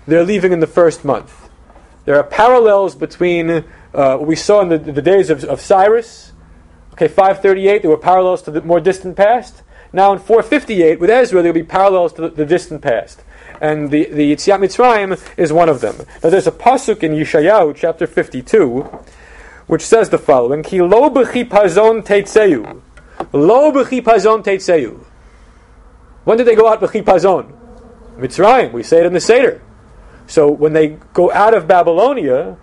[0.06, 1.48] They're leaving in the first month.
[2.04, 3.64] There are parallels between uh,
[4.16, 6.32] what we saw in the, the days of, of Cyrus.
[6.92, 9.62] Okay, 538, there were parallels to the more distant past.
[9.92, 13.24] Now in 458, with Ezra, there will be parallels to the, the distant past.
[13.60, 15.96] And the, the Yetziat Mitzrayim is one of them.
[16.22, 18.82] Now there's a pasuk in Yeshayahu, chapter 52,
[19.66, 22.82] which says the following, Ki lo b'chipazon teitzeu.
[23.32, 25.04] Lo b'chipazon teitzeu.
[26.24, 27.52] When did they go out b'chipazon?
[28.16, 29.60] Mitzrayim, we say it in the Seder.
[30.26, 32.56] So when they go out of Babylonia,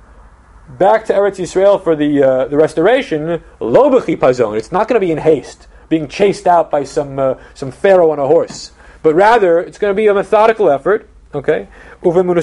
[0.78, 4.58] back to Eretz Yisrael for the uh, the restoration, lo b'chipazon.
[4.58, 8.12] It's not going to be in haste, being chased out by some uh, some pharaoh
[8.12, 8.72] on a horse,
[9.04, 11.08] but rather it's going to be a methodical effort.
[11.34, 11.70] Okay.
[12.04, 12.34] All right,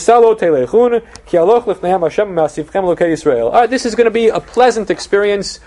[3.70, 5.61] this is going to be a pleasant experience.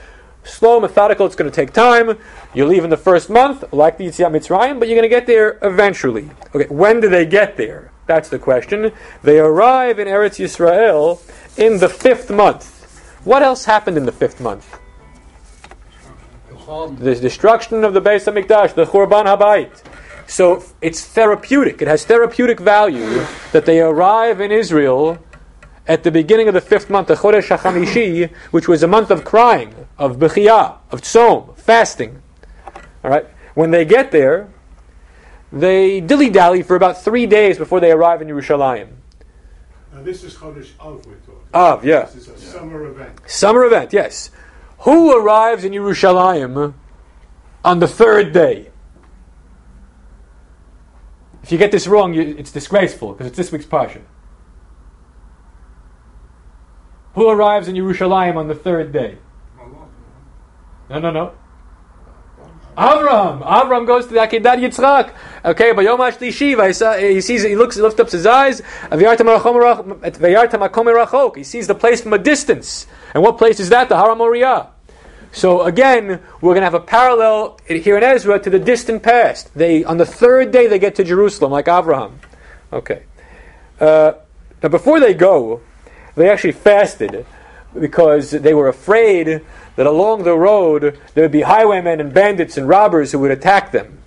[0.44, 1.26] Slow, methodical.
[1.26, 2.18] It's going to take time.
[2.54, 5.28] You leave in the first month, like the Yetziat Mitzrayim, but you're going to get
[5.28, 6.30] there eventually.
[6.56, 7.92] Okay, when do they get there?
[8.08, 8.92] That's the question.
[9.24, 11.22] They arrive in Eretz Yisrael
[11.58, 12.80] in the fifth month.
[13.24, 14.80] What else happened in the fifth month?
[16.66, 19.84] The destruction of the Beis Hamikdash, the Churban Habayit.
[20.28, 21.82] So it's therapeutic.
[21.82, 25.20] It has therapeutic value that they arrive in Israel
[25.92, 29.26] at the beginning of the fifth month, the Chodesh HaChamishi, which was a month of
[29.26, 32.22] crying, of Bechiyah, of Tzom, fasting.
[33.04, 33.26] All right.
[33.56, 34.48] When they get there,
[35.52, 38.88] they dilly dally for about three days before they arrive in Yerushalayim.
[39.94, 41.42] Now this is Chodesh Av we're talking.
[41.54, 42.04] Av, yeah.
[42.06, 43.20] This is a summer event.
[43.28, 44.32] Summer event, yes.
[44.80, 46.74] Who arrives in Yerushalayim
[47.66, 48.70] on the third day.
[51.44, 54.00] If you get this wrong, you, it's disgraceful because it's this week's Pasha.
[57.16, 59.18] Who arrives in Yerushalayim on the third day?
[60.90, 61.34] No, no, no.
[62.78, 63.46] Avram.
[63.46, 65.14] Avram goes to the Akedat Yitzchak.
[65.44, 66.56] Okay, but Yom HaShlishi,
[67.00, 68.62] he sees, he looks, he lifts up his eyes.
[71.36, 72.88] He sees the place from a distance.
[73.14, 73.90] And what place is that?
[73.90, 74.70] The Har Moriah.
[75.34, 79.54] So again, we're going to have a parallel here in Ezra to the distant past.
[79.54, 82.20] They on the third day they get to Jerusalem, like Abraham.
[82.72, 83.04] Okay.
[83.80, 84.14] Uh,
[84.62, 85.62] now before they go,
[86.16, 87.26] they actually fasted
[87.80, 89.42] because they were afraid
[89.76, 93.72] that along the road there would be highwaymen and bandits and robbers who would attack
[93.72, 94.00] them.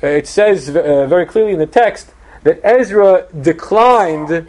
[0.00, 4.48] It says uh, very clearly in the text that Ezra declined,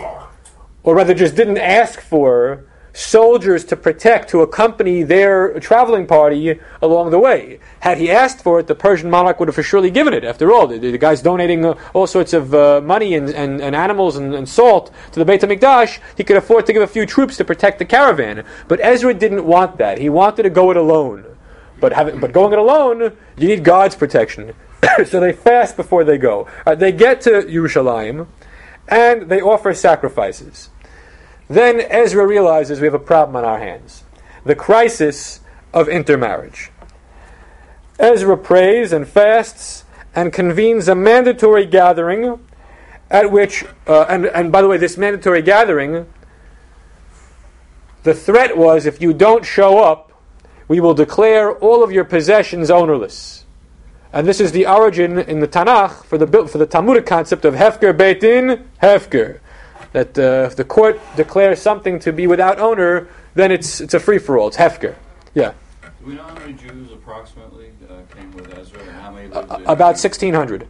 [0.83, 7.09] or rather just didn't ask for, soldiers to protect, to accompany their traveling party along
[7.09, 7.59] the way.
[7.79, 10.23] Had he asked for it, the Persian monarch would have for surely given it.
[10.23, 13.75] After all, the, the guy's donating uh, all sorts of uh, money and, and, and
[13.75, 15.99] animals and, and, salt to the Beit HaMikdash.
[16.15, 18.45] He could afford to give a few troops to protect the caravan.
[18.67, 19.97] But Ezra didn't want that.
[19.97, 21.25] He wanted to go it alone.
[21.79, 24.53] But, having, but going it alone, you need God's protection.
[25.05, 26.47] so they fast before they go.
[26.65, 28.27] Uh, they get to Yerushalayim,
[28.87, 30.69] and they offer sacrifices.
[31.49, 34.03] Then Ezra realizes we have a problem on our hands
[34.45, 35.39] the crisis
[35.73, 36.69] of intermarriage.
[37.97, 42.45] Ezra prays and fasts and convenes a mandatory gathering
[43.09, 46.07] at which, uh, and, and by the way, this mandatory gathering,
[48.03, 50.11] the threat was if you don't show up,
[50.67, 53.45] we will declare all of your possessions ownerless.
[54.11, 57.55] And this is the origin in the Tanakh for the for the Talmudic concept of
[57.55, 59.39] Hefker Beit Din Hefker
[59.93, 63.99] that uh, if the court declares something to be without owner, then it's it's a
[63.99, 64.47] free for all.
[64.47, 64.95] It's hefker.
[65.33, 65.53] Yeah.
[65.81, 69.51] Do we know how many Jews approximately uh, came with Ezra, and how many lived
[69.51, 69.65] in?
[69.65, 70.67] about sixteen hundred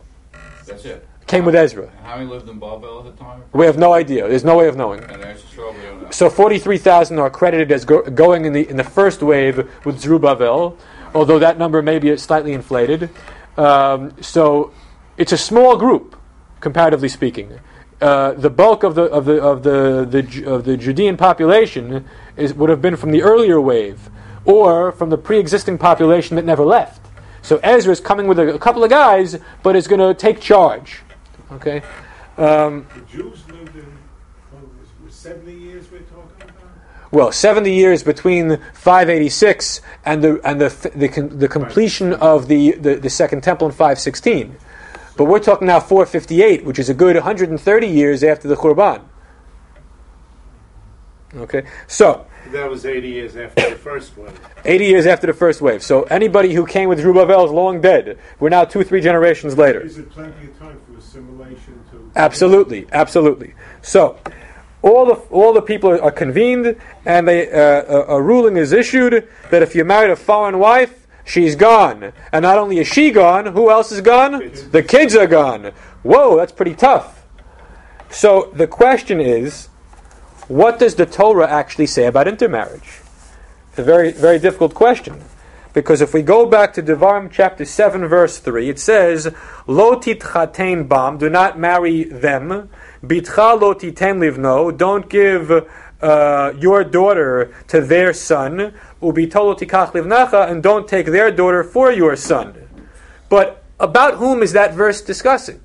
[0.67, 1.07] That's it.
[1.25, 1.87] came with Ezra.
[1.87, 3.41] And how many lived in Babel at the time?
[3.53, 4.27] We have no idea.
[4.27, 5.03] There's no way of knowing.
[5.03, 6.11] And there's a we don't know.
[6.11, 9.99] So forty-three thousand are credited as go- going in the in the first wave with
[9.99, 10.77] Zerubbabel,
[11.15, 13.09] although that number may be slightly inflated.
[13.57, 14.71] Um, so
[15.17, 16.15] it's a small group,
[16.59, 17.59] comparatively speaking.
[18.03, 22.03] Uh, the bulk of the of the of the, the of the Judean population
[22.35, 24.09] is would have been from the earlier wave,
[24.43, 26.99] or from the pre-existing population that never left.
[27.41, 30.41] So Ezra is coming with a, a couple of guys, but is going to take
[30.41, 31.01] charge.
[31.53, 31.81] Okay.
[32.37, 33.85] Um, The Jews lived in,
[34.51, 34.63] what
[35.05, 36.55] was, 70 years we're talking about?
[37.11, 42.71] well, seventy years between 586 and the and the the, con- the completion of the,
[42.73, 44.57] the, the second temple in 516.
[45.15, 49.03] But we're talking now 458, which is a good 130 years after the Khurban.
[51.35, 54.39] Okay, so That was 80 years after the first wave.
[54.65, 55.81] 80 years after the first wave.
[55.81, 58.19] So anybody who came with Zerubbabel is long dead.
[58.39, 59.81] We're now two, three generations later.
[59.81, 62.11] Is it plenty of time for assimilation to?
[62.15, 63.55] Absolutely, absolutely.
[63.81, 64.19] So,
[64.83, 68.73] all the all the people are, are convened, and they, uh, a, a ruling is
[68.73, 72.13] issued that if you married a foreign wife, she's gone.
[72.31, 74.39] And not only is she gone, who else is gone?
[74.39, 74.69] Kids.
[74.69, 75.71] The kids are gone.
[76.03, 77.25] Whoa, that's pretty tough.
[78.09, 79.67] So the question is,
[80.47, 83.01] what does the Torah actually say about intermarriage?
[83.69, 85.23] It's a very very difficult question.
[85.73, 89.33] Because if we go back to Devarim chapter 7, verse 3, it says,
[89.65, 92.69] Lo titchatein bam, do not marry them.
[93.03, 95.67] Bitcha lo titen livno, don't give
[96.03, 98.73] uh, your daughter to their son.
[99.01, 102.67] Ubitolo tikach livnacha, and don't take their daughter for your son.
[103.29, 105.61] But about whom is that verse discussing?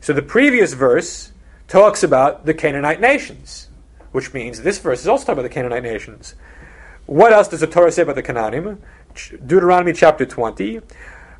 [0.00, 1.32] So the previous verse
[1.66, 3.68] talks about the Canaanite nations,
[4.12, 6.34] which means this verse is also talking about the Canaanite nations.
[7.06, 8.78] What else does the Torah say about the Canaanim?
[9.46, 10.80] Deuteronomy chapter 20.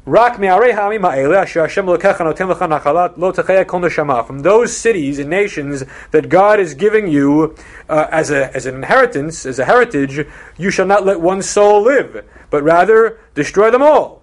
[0.07, 3.89] "Rak me'arei ha'amim ha'ele asher Hashem Elokecha noten lecha nachalat lo techea kol.
[4.25, 7.55] From those cities and nations that God is giving you
[7.89, 10.27] uh, as, a, as an inheritance, as a heritage,
[10.59, 14.23] you shall not let one soul live, but rather destroy them all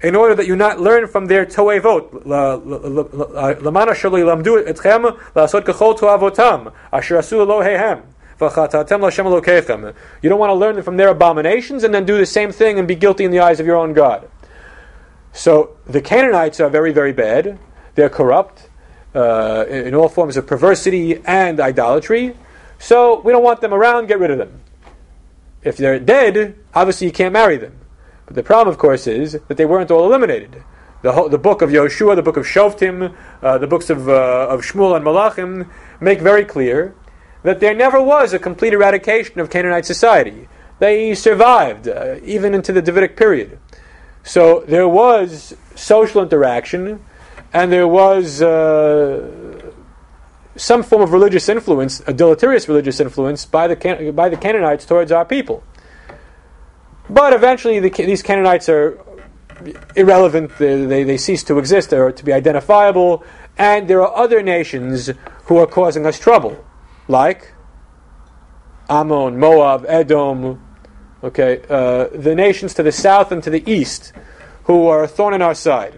[0.00, 2.22] in order that you not learn from their toevot.
[2.24, 3.94] Lamana.
[10.22, 12.86] You don't want to learn from their abominations and then do the same thing and
[12.86, 14.28] be guilty in the eyes of your own God.
[15.38, 17.60] So the Canaanites are very, very bad.
[17.94, 18.68] They're corrupt
[19.14, 22.34] uh, in all forms of perversity and idolatry.
[22.80, 24.08] So we don't want them around.
[24.08, 24.60] Get rid of them.
[25.62, 27.78] If they're dead, obviously you can't marry them.
[28.26, 30.64] But the problem, of course, is that they weren't all eliminated.
[31.02, 34.48] The, whole, the book of Yoshua, the book of Shoftim, uh, the books of, uh,
[34.50, 35.70] of Shmuel and Malachim
[36.00, 36.96] make very clear
[37.44, 40.48] that there never was a complete eradication of Canaanite society.
[40.80, 43.60] they survived uh, even into the Davidic period.
[44.28, 47.02] So there was social interaction,
[47.54, 49.72] and there was uh,
[50.54, 54.84] some form of religious influence, a deleterious religious influence by the Can- by the Canaanites
[54.84, 55.64] towards our people.
[57.08, 58.98] But eventually, the, these Canaanites are
[59.96, 60.58] irrelevant.
[60.58, 63.24] They, they, they cease to exist or to be identifiable,
[63.56, 65.10] and there are other nations
[65.44, 66.62] who are causing us trouble,
[67.08, 67.54] like
[68.90, 70.67] Ammon, Moab, Edom,
[71.22, 74.12] okay, uh, the nations to the south and to the east
[74.64, 75.94] who are a thorn in our side.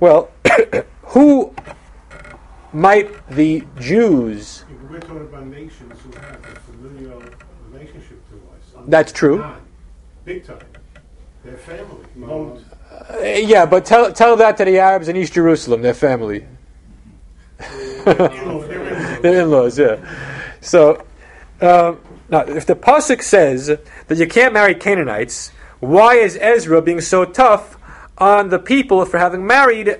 [0.00, 0.30] Well,
[1.02, 1.54] who
[2.72, 4.64] might the Jews?
[4.90, 7.22] We're talking about nations who have a familial
[7.70, 8.84] relationship to us.
[8.86, 9.44] That's true.
[10.24, 10.58] Big time.
[11.44, 12.64] Their family.
[12.90, 16.46] Uh, yeah, but tell, tell that to the Arabs in East Jerusalem, their family.
[18.04, 19.96] Their in-laws, yeah.
[20.60, 21.04] So,
[21.60, 23.78] um, now, if the pasuk says
[24.08, 25.50] that you can't marry Canaanites,
[25.80, 27.76] why is Ezra being so tough
[28.18, 29.98] on the people for having married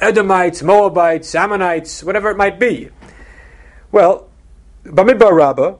[0.00, 2.90] Edomites, Moabites, Ammonites, whatever it might be?
[3.90, 4.28] Well,
[4.84, 5.76] Bamidbar Rabbah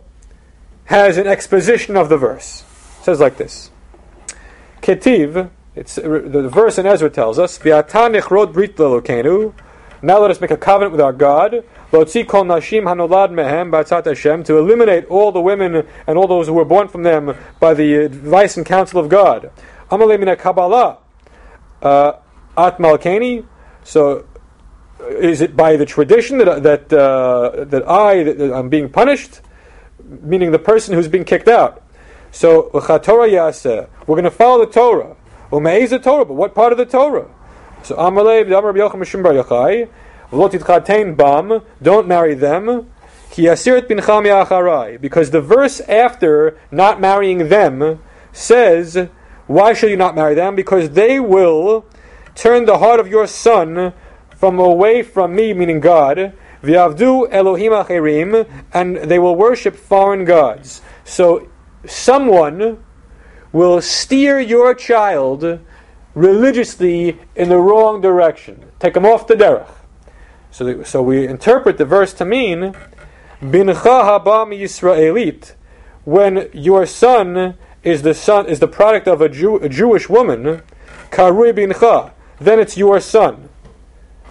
[0.87, 2.65] has an exposition of the verse.
[3.01, 3.71] It says like this:
[4.81, 5.51] Ketiv.
[5.75, 9.55] It's the verse in Ezra tells us, brit lelokenu."
[10.05, 11.65] Now let us make a covenant with our God.
[11.93, 16.49] Lotzi kol nashim hanolad mehem b'atzat Hashem to eliminate all the women and all those
[16.49, 19.53] who were born from them by the advice and counsel of God.
[19.93, 20.99] Amalei Kabbalah
[21.83, 22.15] uh,
[22.57, 23.47] at malkeni.
[23.85, 24.27] So,
[25.01, 28.89] uh, is it by the tradition that that uh, that I that, that I'm being
[28.89, 29.41] punished?
[30.03, 31.83] Meaning the person who's being kicked out.
[32.33, 32.71] So.
[32.73, 35.17] We're going to follow the Torah.
[35.53, 37.29] Umeis the Torah, but what part of the Torah?
[37.85, 39.89] So Amalei b'damar b'yocham mishum yochai.
[41.17, 41.63] Bam.
[41.83, 42.91] Don't marry them.
[43.31, 45.01] Ki yasirat bincham yacharai.
[45.01, 48.01] Because the verse after not marrying them
[48.33, 49.09] says,
[49.47, 50.55] why should you not marry them?
[50.55, 51.85] Because they will
[52.35, 53.93] turn the heart of your son
[54.37, 56.33] from away from me, meaning God.
[56.63, 60.81] V'avdu Elohim acherim, and they will worship foreign gods.
[61.05, 61.49] So
[61.85, 62.83] someone
[63.53, 65.61] will steer your child
[66.15, 68.71] religiously in the wrong direction.
[68.79, 69.69] Take him off the derech.
[70.51, 72.75] So, the, so we interpret the verse to mean,
[73.41, 75.55] Bincha haba Yisraelit,
[76.05, 80.63] when your son is the son is the product of a, Jew, a Jewish woman,
[81.11, 83.49] karui bincha, then it's your son.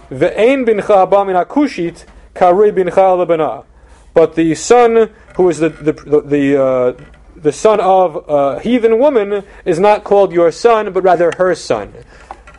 [0.10, 2.06] Ve'ein bincha haba min akushit,
[2.36, 3.66] karui bincha lebana.
[4.14, 6.94] But the son who is the the the, the uh,
[7.42, 11.94] the son of a heathen woman is not called your son, but rather her son.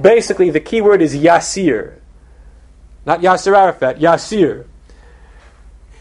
[0.01, 1.99] Basically, the key word is Yasir.
[3.07, 4.67] Not Yasser Arafat, Yasir.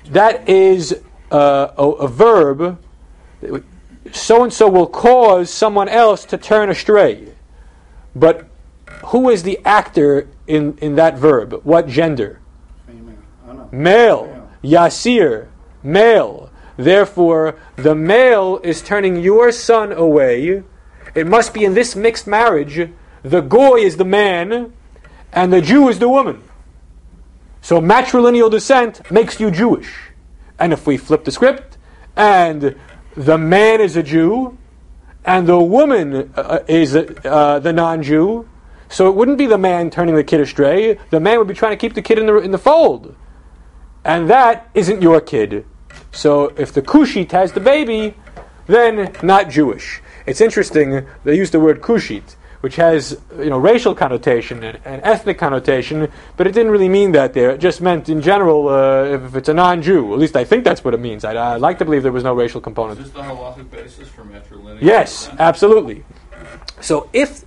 [0.07, 1.01] That is
[1.31, 2.83] uh, a, a verb.
[4.11, 7.33] So and so will cause someone else to turn astray.
[8.15, 8.47] But
[9.05, 11.61] who is the actor in, in that verb?
[11.63, 12.39] What gender?
[13.71, 14.49] Male.
[14.63, 15.47] Yasir.
[15.83, 16.50] Male.
[16.83, 20.63] Therefore, the male is turning your son away.
[21.13, 22.89] It must be in this mixed marriage,
[23.23, 24.73] the goy is the man,
[25.31, 26.43] and the Jew is the woman.
[27.61, 30.11] So matrilineal descent makes you Jewish.
[30.57, 31.77] And if we flip the script,
[32.15, 32.75] and
[33.15, 34.57] the man is a Jew,
[35.23, 38.49] and the woman uh, is uh, the non-Jew,
[38.89, 40.97] so it wouldn't be the man turning the kid astray.
[41.11, 43.15] The man would be trying to keep the kid in the in the fold,
[44.03, 45.65] and that isn't your kid.
[46.11, 48.15] So if the Kushite has the baby,
[48.67, 50.01] then not Jewish.
[50.25, 55.01] It's interesting, they use the word Kushite, which has you know racial connotation and, and
[55.03, 57.51] ethnic connotation, but it didn't really mean that there.
[57.51, 60.13] It just meant in general uh, if it's a non-Jew.
[60.13, 61.25] At least I think that's what it means.
[61.25, 62.99] I'd, I'd like to believe there was no racial Is component.
[62.99, 64.81] this the halachic basis for matrilineal?
[64.81, 65.39] Yes, descent?
[65.39, 66.03] absolutely.
[66.81, 67.45] So if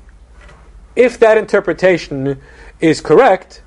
[0.96, 2.40] if that interpretation
[2.80, 3.62] is correct,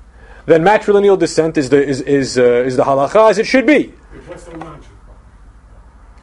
[0.46, 3.94] then matrilineal descent is the is is, uh, is the halacha as it should be.
[4.26, 4.87] What's the logic?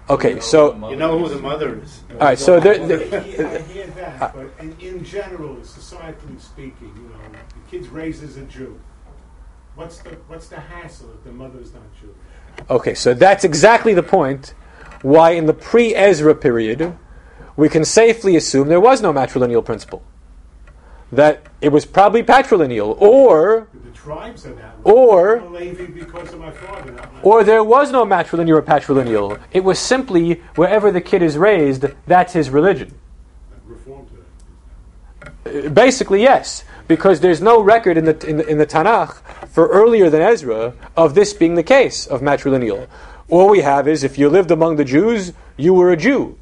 [0.07, 2.03] Okay, so You know who the mother is.
[2.11, 6.39] all right, so there, I there, hear, I hear that, but in, in general, societally
[6.39, 8.79] speaking, you know, the kid's raised as a Jew.
[9.75, 12.15] What's the what's the hassle if the mother's not Jew?
[12.69, 14.53] Okay, so that's exactly the point
[15.01, 16.95] why in the pre Ezra period
[17.57, 20.03] we can safely assume there was no matrilineal principle.
[21.15, 24.91] That it was probably patrilineal, or The tribes are that way.
[24.91, 26.93] Or- I'm a Levi because of my father,
[27.23, 29.39] or there was no matrilineal or patrilineal.
[29.51, 32.93] It was simply wherever the kid is raised, that's his religion.
[33.65, 35.73] reform to that.
[35.73, 40.09] Basically, yes, because there's no record in the, in the in the Tanakh for earlier
[40.09, 42.87] than Ezra of this being the case of matrilineal.
[43.29, 46.37] All we have is if you lived among the Jews, you were a Jew.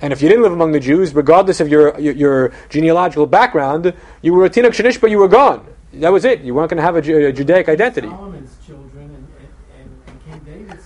[0.00, 3.94] And if you didn't live among the Jews, regardless of your, your, your genealogical background,
[4.22, 5.66] you were a Tinok Shanish, but you were gone.
[5.94, 6.40] That was it.
[6.40, 8.08] You weren't going to have a, Ju- a Judaic identity.
[8.08, 9.28] Solomon's children and,
[9.78, 10.84] and, and King David's,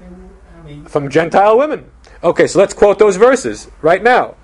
[0.00, 0.16] they were,
[0.58, 1.90] I mean, From Gentile women.
[2.22, 4.36] Okay, so let's quote those verses right now.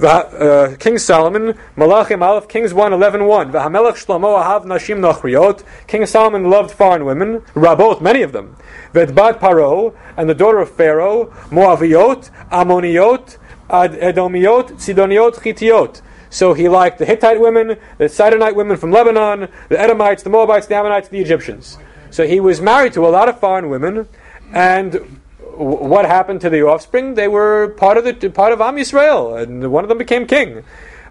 [0.00, 3.52] Uh, King Solomon, Malachim Aleph, Kings 1, 11, 1.
[3.52, 5.62] V'hamelech Shlomo ahav nashim nochriot.
[5.86, 8.56] King Solomon loved foreign women, rabot, many of them.
[8.92, 13.38] V'edbat Paro, and the daughter of Pharaoh, Moaviot, Ammoniot,
[13.70, 16.02] Edomiot, Sidoniot, Chitiot.
[16.28, 20.66] So he liked the Hittite women, the Sidonite women from Lebanon, the Edomites, the Moabites,
[20.66, 21.78] the Ammonites, the Egyptians.
[22.10, 24.08] So he was married to a lot of foreign women,
[24.52, 25.20] and
[25.56, 27.14] what happened to the offspring?
[27.14, 30.64] They were part of the part of Am Yisrael, and one of them became king.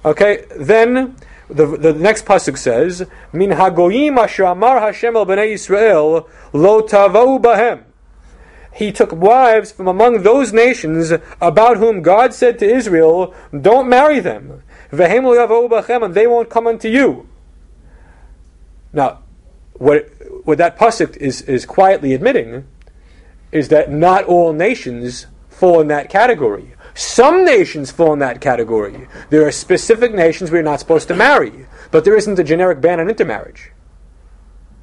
[0.06, 1.16] Okay, then
[1.50, 7.42] the, the next pasuk says, "Min hagoyim asher amar Hashem el bnei Yisrael lo tavau
[7.42, 7.84] bahem."
[8.74, 14.20] He took wives from among those nations about whom God said to Israel, "Don't marry
[14.20, 17.28] them." Vehem lo yavau bachem, and they won't come unto you.
[18.92, 19.20] Now,
[19.74, 20.10] what
[20.44, 22.66] what that pasuk is is quietly admitting
[23.54, 26.74] is that not all nations fall in that category.
[26.96, 29.08] Some nations fall in that category.
[29.30, 33.00] There are specific nations we're not supposed to marry, but there isn't a generic ban
[33.00, 33.72] on intermarriage.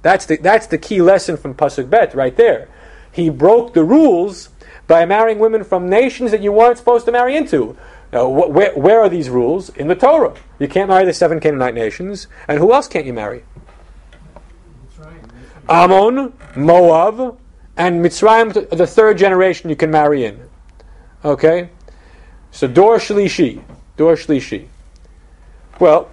[0.02, 2.68] That's the, that's the key lesson from Pasuk Bet right there.
[3.12, 4.50] He broke the rules
[4.86, 7.76] by marrying women from nations that you weren't supposed to marry into.
[8.12, 9.68] Now, wh- where, where are these rules?
[9.70, 10.34] In the Torah.
[10.58, 12.28] You can't marry the seven Canaanite nations.
[12.48, 13.44] And who else can't you marry?
[15.68, 17.38] Ammon, Moab,
[17.80, 20.38] and Mitzrayim, the third generation you can marry in.
[21.24, 21.70] Okay?
[22.50, 23.62] So Dor Shlishi.
[23.96, 24.68] Dor Shlishi.
[25.78, 26.10] Well,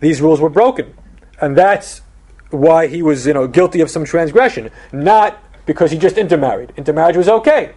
[0.00, 0.92] these rules were broken.
[1.40, 2.02] And that's
[2.50, 4.70] why he was, you know, guilty of some transgression.
[4.92, 6.74] Not because he just intermarried.
[6.76, 7.72] Intermarriage was okay.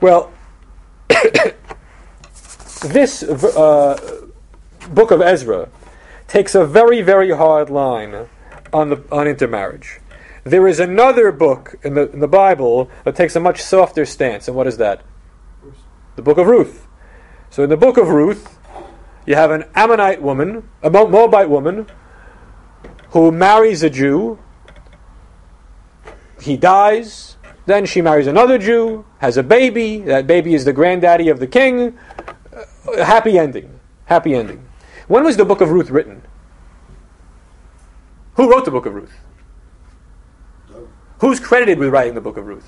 [0.00, 0.32] Well,
[2.84, 4.28] this uh,
[4.90, 5.68] book of Ezra
[6.28, 8.28] takes a very, very hard line
[8.72, 9.98] on the on intermarriage.
[10.44, 14.48] There is another book in the in the Bible that takes a much softer stance,
[14.48, 15.02] and what is that?
[16.16, 16.86] The book of Ruth.
[17.50, 18.58] So in the book of Ruth,
[19.26, 21.86] you have an Ammonite woman, a Moabite woman,
[23.10, 24.38] who marries a Jew.
[26.40, 27.36] He dies.
[27.66, 29.98] Then she marries another Jew, has a baby.
[29.98, 31.96] That baby is the granddaddy of the king.
[32.52, 33.78] Uh, happy ending.
[34.06, 34.66] Happy ending.
[35.06, 36.22] When was the book of Ruth written?
[38.34, 39.12] Who wrote the book of Ruth?
[41.20, 42.66] Who's credited with writing the book of Ruth?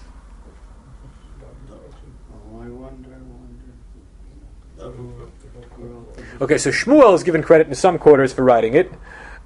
[6.41, 8.93] Okay, so Shmuel is given credit in some quarters for writing it,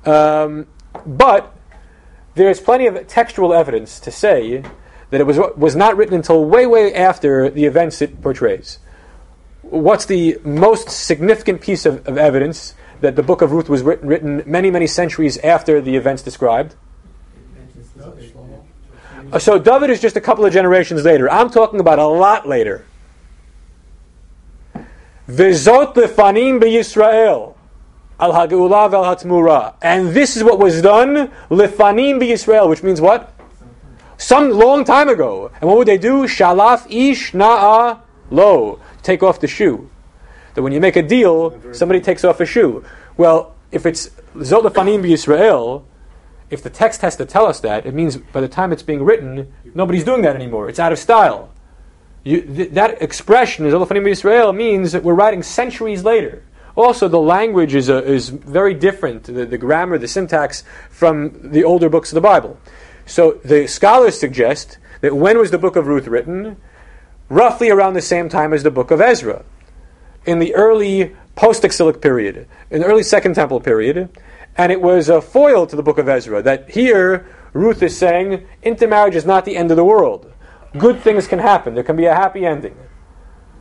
[0.06, 0.66] um,
[1.04, 1.54] but
[2.34, 4.64] there's plenty of textual evidence to say
[5.10, 8.78] that it was was not written until way, way after the events it portrays.
[9.62, 14.08] What's the most significant piece of, of evidence that the book of Ruth was written,
[14.08, 16.74] written many, many centuries after the events described?
[19.32, 21.30] Uh, So David is just a couple of generations later.
[21.30, 22.84] I'm talking about a lot later.
[25.28, 27.54] Vizot lefanim beYisrael
[28.20, 33.32] al hageulah vel hatmura, and this is what was done lefanim beYisrael, which means what?
[34.18, 35.50] Some long time ago.
[35.60, 36.24] And what would they do?
[36.24, 38.00] Shalaf ish na'a
[38.30, 39.90] lo, take off the shoe.
[40.54, 42.84] That when you make a deal, somebody takes off a shoe.
[43.16, 45.82] Well, if it's zot lefanim beYisrael,
[46.50, 49.04] if the text has to tell us that, it means by the time it's being
[49.04, 50.68] written, nobody's doing that anymore.
[50.68, 51.50] It's out of style.
[52.24, 56.44] You, th- that expression, Zolofanim Israel, means that we're writing centuries later.
[56.76, 61.64] Also, the language is, uh, is very different, the, the grammar, the syntax, from the
[61.64, 62.58] older books of the Bible.
[63.06, 66.56] So the scholars suggest that when was the book of Ruth written?
[67.28, 69.44] Roughly around the same time as the book of Ezra.
[70.26, 74.10] In the early post exilic period, in the early Second Temple period,
[74.56, 78.46] and it was a foil to the book of Ezra that here Ruth is saying
[78.62, 80.32] intermarriage is not the end of the world.
[80.76, 81.74] Good things can happen.
[81.74, 82.76] There can be a happy ending.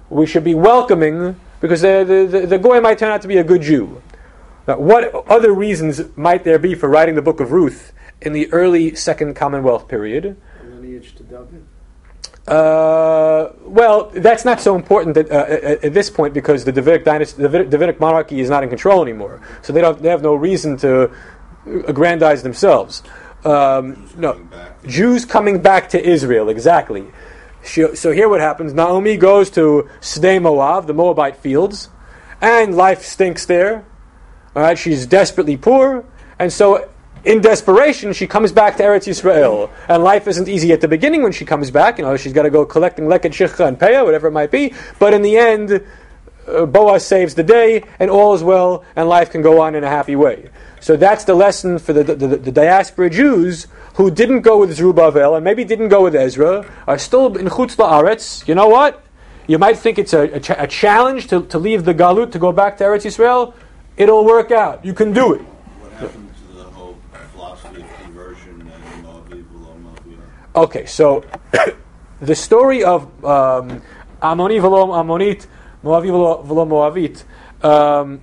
[0.09, 3.43] We should be welcoming because the, the, the, goy might turn out to be a
[3.43, 4.01] good Jew.
[4.67, 8.51] Now, what other reasons might there be for writing the book of Ruth in the
[8.51, 10.37] early Second Commonwealth period?
[10.63, 11.65] Lineage to David.
[12.47, 17.41] Uh, well, that's not so important uh, at, at this point because the Davidic dynasty,
[17.41, 19.41] the Davidic, monarchy is not in control anymore.
[19.63, 21.11] So they don't, they have no reason to
[21.87, 23.01] aggrandize themselves.
[23.43, 24.73] Um, no, coming.
[24.85, 27.07] Jews coming back to Israel, exactly.
[27.63, 31.89] She, so here what happens: Naomi goes to Sde Moab, the Moabite fields,
[32.41, 33.85] and life stinks there.
[34.55, 36.05] All right, she's desperately poor,
[36.37, 36.87] and so
[37.25, 41.23] in desperation, she comes back to Eretz Yisrael, and life isn't easy at the beginning
[41.23, 41.97] when she comes back.
[41.97, 44.73] You know, she's got to go collecting leket shicha and peah, whatever it might be.
[44.99, 45.83] But in the end,
[46.47, 49.83] uh, Boaz saves the day, and all is well, and life can go on in
[49.83, 50.49] a happy way.
[50.79, 54.73] So that's the lesson for the, the, the, the diaspora Jews who didn't go with
[54.73, 58.45] Zerubbabel and maybe didn't go with Ezra, are still in Chutz La'aretz.
[58.47, 59.01] You know what?
[59.47, 62.39] You might think it's a, a, ch- a challenge to, to leave the Galut to
[62.39, 63.53] go back to Eretz Yisrael.
[63.95, 64.83] It'll work out.
[64.83, 65.41] You can do it.
[65.41, 66.97] What happened to the whole
[67.31, 70.17] philosophy of conversion and Moavi, below Moavi?
[70.55, 71.25] Okay, so
[72.21, 73.81] the story of um,
[74.21, 75.47] Ammoni v'lo Ammonit,
[75.83, 77.25] Moavi v'lo Moavit,
[77.61, 78.21] um,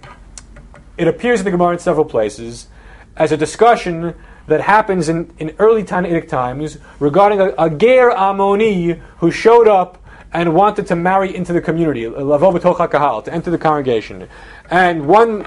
[0.97, 2.69] it appears in the Gemara in several places
[3.17, 4.15] as a discussion
[4.47, 10.03] that happens in, in early Tannaitic times regarding a, a ger Ammoni who showed up
[10.33, 14.27] and wanted to marry into the community, to enter the congregation.
[14.71, 15.47] And one uh,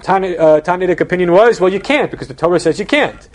[0.62, 3.28] Tannaitic opinion was, well, you can't because the Torah says you can't.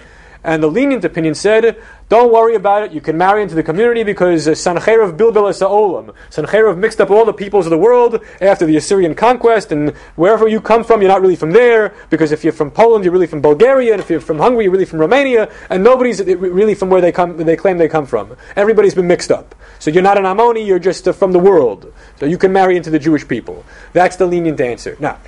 [0.43, 4.03] And the lenient opinion said, don't worry about it, you can marry into the community
[4.03, 6.13] because uh, Sancheirav Bilbil is Olam.
[6.29, 10.49] Sancheirav mixed up all the peoples of the world after the Assyrian conquest, and wherever
[10.49, 13.29] you come from, you're not really from there, because if you're from Poland, you're really
[13.29, 16.91] from Bulgaria, and if you're from Hungary, you're really from Romania, and nobody's really from
[16.91, 18.37] where they come, they claim they come from.
[18.57, 19.55] Everybody's been mixed up.
[19.79, 21.93] So you're not an Ammoni, you're just uh, from the world.
[22.19, 23.65] So you can marry into the Jewish people.
[23.93, 24.97] That's the lenient answer.
[24.99, 25.19] Now,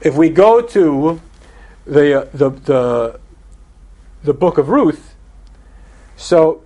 [0.00, 1.20] if we go to
[1.86, 3.20] the, uh, the, the
[4.26, 5.14] the book of Ruth.
[6.16, 6.62] So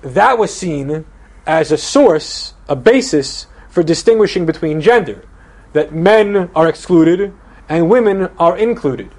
[0.00, 1.04] that was seen
[1.46, 5.24] as a source, a basis for distinguishing between gender,
[5.72, 7.34] that men are excluded
[7.68, 9.10] and women are included.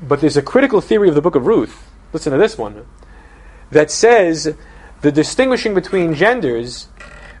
[0.00, 2.86] But there's a critical theory of the book of Ruth, listen to this one,
[3.70, 4.56] that says
[5.00, 6.88] the distinguishing between genders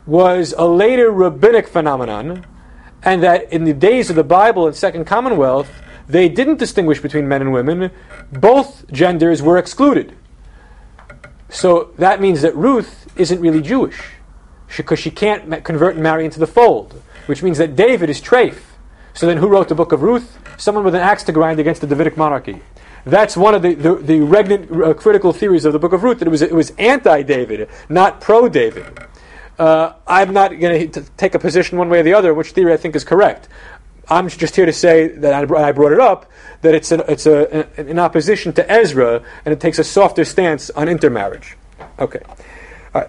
[0.06, 2.44] was a later rabbinic phenomenon,
[3.02, 5.70] and that in the days of the Bible and Second Commonwealth,
[6.08, 7.90] they didn't distinguish between men and women.
[8.32, 10.16] Both genders were excluded.
[11.48, 14.00] So that means that Ruth isn't really Jewish
[14.76, 18.56] because she, can't convert and marry into the fold, which means that David is treif.
[19.14, 20.38] So then, who wrote the book of Ruth?
[20.56, 22.62] Someone with an axe to grind against the Davidic monarchy.
[23.04, 26.20] That's one of the, the, the regnant uh, critical theories of the book of Ruth,
[26.20, 28.98] that it was, it was anti David, not pro David.
[29.58, 32.72] Uh, I'm not going to take a position one way or the other, which theory
[32.72, 33.48] I think is correct.
[34.08, 36.30] I'm just here to say that I brought it up
[36.62, 40.70] that it's, a, it's a, in opposition to Ezra and it takes a softer stance
[40.70, 41.56] on intermarriage.
[41.98, 42.22] Okay.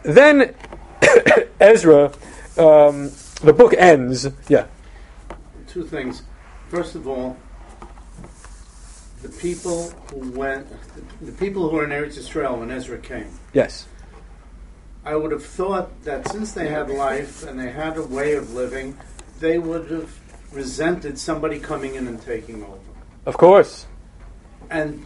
[0.03, 0.55] then
[1.59, 2.05] Ezra,
[2.57, 4.27] um, the book ends.
[4.47, 4.67] Yeah.
[5.67, 6.23] Two things.
[6.69, 7.37] First of all,
[9.21, 10.67] the people who went,
[11.21, 13.27] the people who were in Eretz Israel when Ezra came.
[13.53, 13.87] Yes.
[15.05, 18.53] I would have thought that since they had life and they had a way of
[18.53, 18.97] living,
[19.39, 20.17] they would have
[20.53, 22.77] resented somebody coming in and taking over.
[23.25, 23.85] Of course.
[24.69, 25.05] And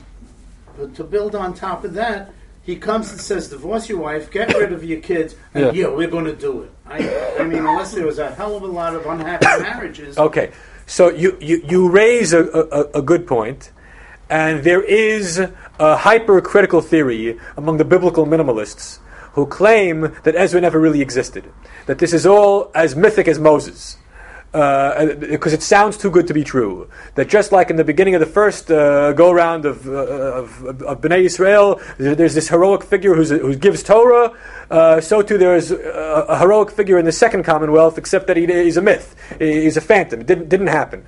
[0.95, 2.34] to build on top of that,
[2.64, 5.88] he comes and says, "Divorce your wife, get rid of your kids, and yeah, yeah
[5.88, 8.68] we're going to do it." I, I, mean, unless there was a hell of a
[8.68, 10.18] lot of unhappy marriages.
[10.18, 10.52] Okay,
[10.86, 13.72] so you you, you raise a, a, a good point,
[14.30, 19.00] and there is a hypercritical theory among the biblical minimalists
[19.34, 21.45] who claim that Ezra never really existed,
[21.86, 23.98] that this is all as mythic as Moses
[24.52, 26.89] because uh, it sounds too good to be true.
[27.16, 30.66] That just like in the beginning of the first uh, go round of, uh, of,
[30.66, 34.36] of Bnei Israel, there's this heroic figure who gives Torah,
[34.72, 38.38] uh, so too there is a, a, heroic figure in the second Commonwealth, except that
[38.38, 40.22] he, he's a myth, he's a phantom.
[40.22, 41.06] It didn't, didn't happen.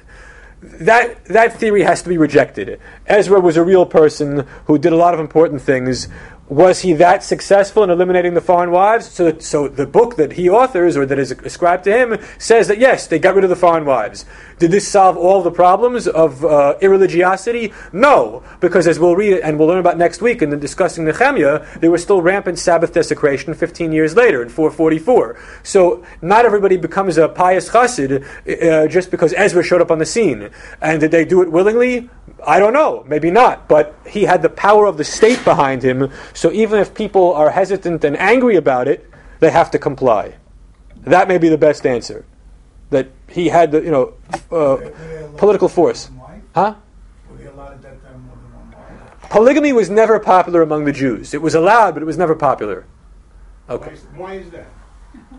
[0.61, 2.81] That, that theory has to be rejected.
[3.07, 6.09] Ezra was a real person who did a lot of important things
[6.49, 9.07] was he that successful in eliminating the foreign wives?
[9.07, 12.79] So, so the book that he authors or that is ascribed to him says that
[12.79, 14.25] yes, they got rid of the foreign wives.
[14.57, 17.73] Did this solve all the problems of uh, irreligiosity?
[17.93, 21.65] No, because as we'll read and we'll learn about next week in the discussing Nehemiah,
[21.79, 25.39] there was still rampant Sabbath desecration 15 years later in 444.
[25.61, 28.25] So not everybody becomes a pious chassid
[28.61, 30.49] uh, just because Ezra showed up on the scene.
[30.81, 32.09] And did they do it willingly?
[32.45, 36.11] I don't know, maybe not, but he had the power of the state behind him,
[36.39, 39.05] so even if people are hesitant and angry about it,
[39.41, 40.35] they have to comply.
[41.01, 42.23] That may be the best answer.
[42.91, 44.13] That he had the, you know,
[44.49, 44.77] uh,
[45.35, 46.09] political force.
[46.55, 46.75] Huh?
[49.29, 51.33] Polygamy was never popular among the Jews.
[51.33, 52.85] It was allowed, but it was never popular.
[53.69, 53.89] Okay.
[53.89, 54.67] Why is, why is that?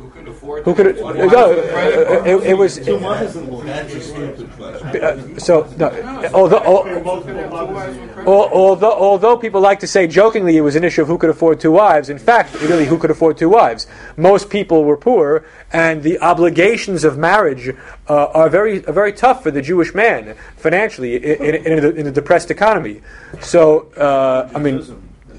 [0.01, 0.65] Who could afford?
[0.65, 1.01] Who could?
[1.01, 2.79] What- No, what- it, it was.
[2.79, 3.63] Two mothers-in-law.
[3.65, 5.05] That's a stupid question.
[5.05, 5.89] Uh, so, no,
[6.33, 8.21] although, al- multiple mothers in there.
[8.21, 11.29] al- although, although people like to say jokingly it was an issue of who could
[11.29, 13.87] afford two wives, in fact, really, who could afford two wives?
[14.17, 17.69] Most people were poor, and the obligations of marriage
[18.09, 21.89] uh, are very, are very tough for the Jewish man financially in, in, in, a,
[21.91, 23.03] in a depressed economy.
[23.43, 24.83] So, uh, I mean,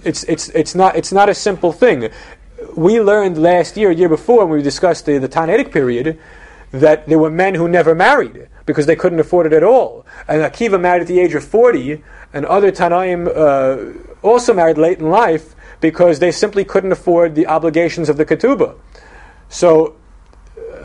[0.03, 2.09] it's, it's, it's, not, it's not a simple thing.
[2.75, 6.19] We learned last year, a year before, when we discussed the, the Tannaitic period,
[6.71, 10.05] that there were men who never married because they couldn't afford it at all.
[10.27, 12.01] And Akiva married at the age of 40,
[12.33, 17.47] and other Tannaim uh, also married late in life because they simply couldn't afford the
[17.47, 18.77] obligations of the ketubah.
[19.49, 19.95] So,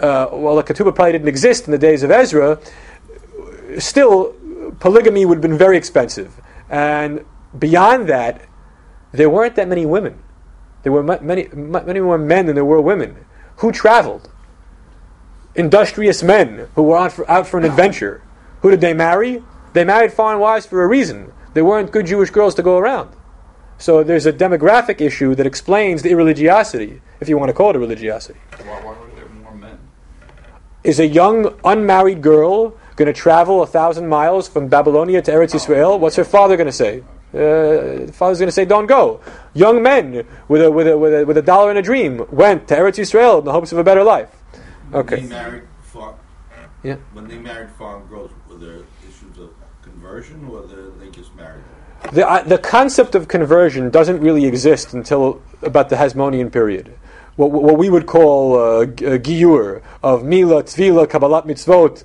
[0.01, 2.59] uh, while the ketubah probably didn't exist in the days of Ezra,
[3.79, 4.35] still
[4.81, 6.41] polygamy would have been very expensive.
[6.69, 7.25] And
[7.57, 8.43] beyond that,
[9.13, 10.23] there weren't that many women.
[10.87, 13.17] There were many, many more men than there were women.
[13.57, 14.31] Who traveled?
[15.57, 18.23] Industrious men who were out for, out for an adventure.
[18.63, 19.43] Who did they marry?
[19.73, 21.33] They married foreign wives for a reason.
[21.55, 23.17] There weren't good Jewish girls to go around.
[23.79, 27.75] So there's a demographic issue that explains the irreligiosity, if you want to call it
[27.75, 28.39] a religiosity.
[28.59, 29.81] Why, why were there more men?
[30.85, 35.53] Is a young unmarried girl going to travel a thousand miles from Babylonia to Eretz
[35.53, 35.99] Israel?
[35.99, 37.03] What's her father going to say?
[37.37, 39.21] Uh, the father's going to say, "Don't go."
[39.55, 42.67] Young men with a, with a with a with a dollar and a dream went
[42.69, 44.31] to Eretz Israel in the hopes of a better life.
[44.91, 45.21] When Okay.
[45.21, 46.15] they married far,
[46.83, 46.97] Yeah.
[47.13, 48.79] When they married foreign girls, were there
[49.09, 49.51] issues of
[49.83, 52.15] conversion, or they, they just married them?
[52.15, 56.95] The, uh, the concept of conversion doesn't really exist until about the Hasmonean period.
[57.37, 62.05] What, what we would call uh, g- uh, giyur, of mila, tvila, kabbalat mitzvot.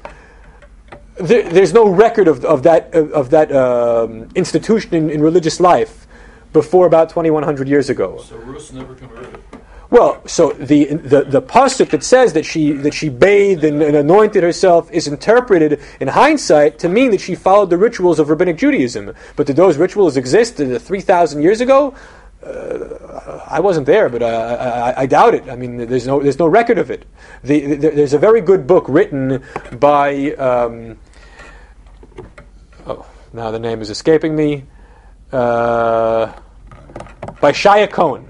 [1.16, 5.60] There, there's no record of, of that, of, of that um, institution in, in religious
[5.60, 6.08] life
[6.54, 8.20] before about 2100 years ago.
[8.22, 9.42] So Rus never converted.
[9.92, 13.98] Well, so the the the pasuk that says that she that she bathed and, and
[13.98, 18.56] anointed herself is interpreted in hindsight to mean that she followed the rituals of rabbinic
[18.56, 19.14] Judaism.
[19.36, 21.94] But did those rituals exist three thousand years ago?
[22.44, 25.48] Uh, I wasn't there, but I, I doubt it.
[25.50, 27.06] I mean, there's no there's no record of it.
[27.44, 30.32] The, the, there's a very good book written by.
[30.34, 30.98] Um,
[32.88, 34.66] oh, now the name is escaping me.
[35.32, 36.34] Uh,
[37.40, 38.28] by Shaye Cohen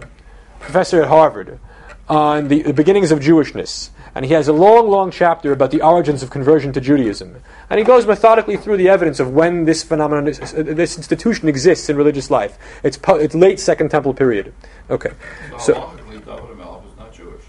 [0.62, 1.60] professor at Harvard,
[2.08, 3.90] on the, the beginnings of Jewishness.
[4.14, 7.38] And he has a long, long chapter about the origins of conversion to Judaism.
[7.70, 11.48] And he goes methodically through the evidence of when this phenomenon, is, uh, this institution
[11.48, 12.58] exists in religious life.
[12.84, 14.54] It's, po- it's late Second Temple period.
[14.90, 15.12] Okay.
[15.60, 17.44] So Halachically, David HaMelech was not Jewish.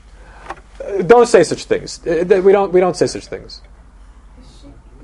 [0.81, 2.07] uh, don't say such things.
[2.07, 3.61] Uh, we, don't, we don't say such things.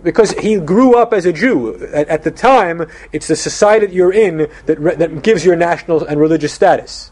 [0.01, 1.75] Because he grew up as a Jew.
[1.93, 5.57] At, at the time, it's the society that you're in that, re- that gives your
[5.57, 7.11] national and religious status.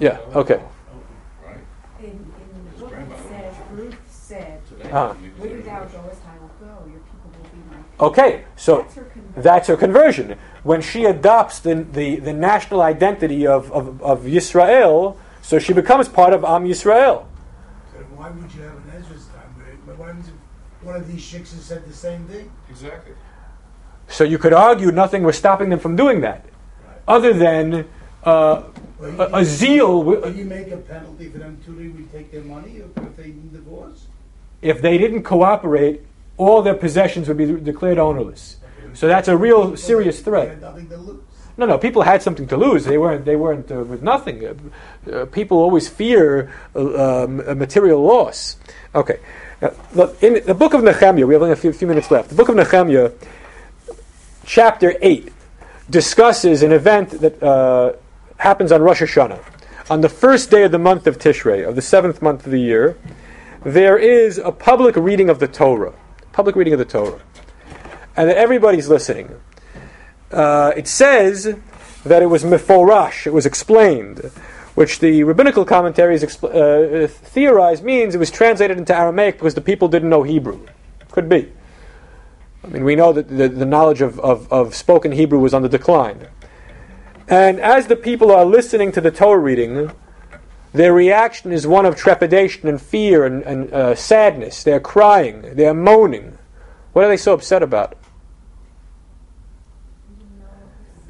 [0.00, 0.60] Yeah, okay.
[1.46, 1.58] Right.
[2.00, 2.24] In, in
[2.64, 4.82] the book it says, Ruth said, Ah.
[4.82, 5.46] Whither thou goest, I will go, your people will be my people.
[8.00, 9.42] Okay, so That's her conversion.
[9.42, 10.38] that's her conversion.
[10.64, 16.08] When she adopts the, the, the national identity of, of, of Yisrael, so she becomes
[16.08, 17.24] part of Am Yisrael.
[17.92, 19.54] So why would you have an Ezra's time?
[19.86, 20.24] But why would
[20.82, 22.50] one of these chicks has said the same thing?
[22.68, 23.14] Exactly.
[24.08, 26.44] So you could argue nothing was stopping them from doing that,
[27.06, 27.86] other than
[28.24, 28.62] uh,
[28.98, 30.02] Well, a, a zeal.
[30.02, 31.74] Will you make a penalty for them too?
[31.76, 34.06] They would take their money if if they divorce?
[34.64, 36.00] If they didn't cooperate,
[36.38, 38.56] all their possessions would be declared ownerless.
[38.94, 40.58] So that's a real serious threat.
[41.58, 41.76] No, no.
[41.76, 42.86] People had something to lose.
[42.86, 43.26] They weren't.
[43.26, 44.44] They weren't uh, with nothing.
[44.46, 44.54] Uh,
[45.12, 48.56] uh, people always fear uh, um, material loss.
[48.94, 49.20] Okay.
[49.60, 52.30] Uh, look, in the book of Nehemiah, we have only a few, few minutes left.
[52.30, 53.12] The book of Nehemiah,
[54.46, 55.30] chapter eight,
[55.90, 57.92] discusses an event that uh,
[58.38, 59.44] happens on Rosh Hashanah,
[59.90, 62.60] on the first day of the month of Tishrei, of the seventh month of the
[62.60, 62.96] year.
[63.64, 65.94] There is a public reading of the Torah,
[66.32, 67.20] public reading of the Torah,
[68.16, 69.40] and that everybody's listening
[70.34, 71.56] uh, it says
[72.04, 74.30] that it was meforash, it was explained,
[74.74, 79.60] which the rabbinical commentaries expl- uh, theorize means it was translated into Aramaic because the
[79.60, 80.66] people didn't know Hebrew.
[81.10, 81.52] Could be.
[82.64, 85.62] I mean, we know that the, the knowledge of, of, of spoken Hebrew was on
[85.62, 86.26] the decline.
[87.28, 89.92] And as the people are listening to the Torah reading,
[90.74, 94.64] their reaction is one of trepidation and fear and, and uh, sadness.
[94.64, 96.36] They're crying, they're moaning.
[96.92, 97.96] What are they so upset about?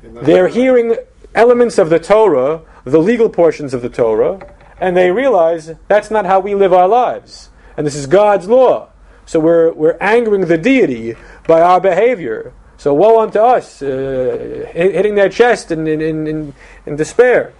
[0.02, 0.96] They're hearing
[1.34, 6.26] elements of the Torah, the legal portions of the Torah, and they realize that's not
[6.26, 7.48] how we live our lives.
[7.76, 8.90] And this is God's law.
[9.24, 11.14] So we're, we're angering the deity
[11.48, 12.52] by our behavior.
[12.76, 16.54] So woe unto us, uh, hitting their chest in, in, in,
[16.84, 17.54] in, despair.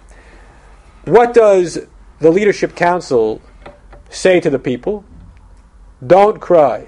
[1.05, 1.79] What does
[2.19, 3.41] the leadership council
[4.09, 5.03] say to the people,
[6.05, 6.87] don't cry.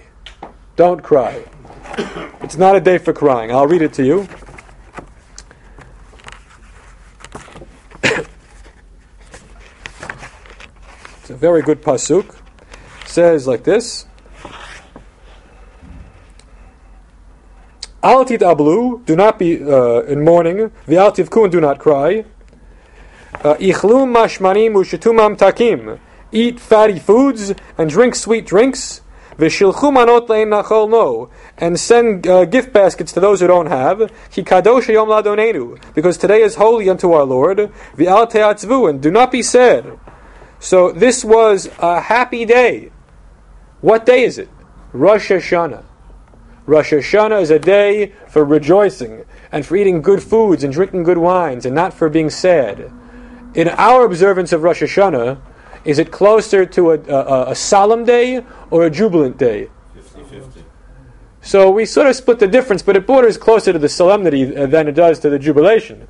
[0.76, 1.44] Don't cry.
[2.42, 3.52] It's not a day for crying.
[3.52, 4.28] I'll read it to you.
[11.18, 12.36] it's a very good pasuk.
[13.06, 14.06] says like this.
[18.04, 20.70] Al ablu, do not be uh, in mourning.
[20.88, 22.24] V'al tivku, do not cry.
[23.44, 26.00] Ichlum mashmanim ushtu mamtakim.
[26.32, 29.02] Eat fatty foods and drink sweet drinks.
[29.38, 31.30] V'shilchu manot nachol no.
[31.58, 34.12] And send uh, gift baskets to those who don't have.
[34.32, 35.80] Ki kadosh yom ladonenu.
[35.94, 37.58] Because today is holy unto our Lord.
[37.96, 38.90] V'al te'atzvu.
[38.90, 40.00] And do not be sad.
[40.60, 42.92] So this was a happy day.
[43.82, 44.50] What day is it?
[44.92, 45.84] Rosh Hashanah.
[46.66, 51.20] Rosh Hashanah is a day for rejoicing and for eating good foods and drinking good
[51.20, 52.92] wines and not for being sad.
[53.58, 55.40] In our observance of Rosh Hashanah,
[55.84, 59.70] is it closer to a, a, a solemn day or a jubilant day?
[59.98, 60.64] 50-50.
[61.42, 64.68] So we sort of split the difference, but it borders closer to the solemnity uh,
[64.68, 66.08] than it does to the jubilation.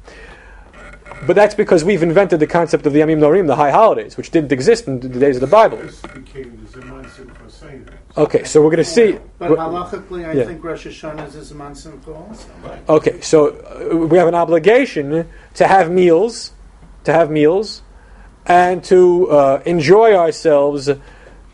[1.26, 4.30] But that's because we've invented the concept of the Yamim Noraim, the high holidays, which
[4.30, 5.78] didn't exist in the days of the Bible.
[5.78, 8.00] This became the Zaman Simcha Seder.
[8.18, 9.20] Okay, so we're going to see.
[9.40, 10.46] But halachically, I Yeah.
[10.46, 12.50] think Rosh Hashanah is a Zman Simcha also.
[12.90, 16.52] Okay, so uh, we have an obligation to have meals,
[17.08, 17.82] to have meals,
[18.46, 20.90] and to uh, enjoy ourselves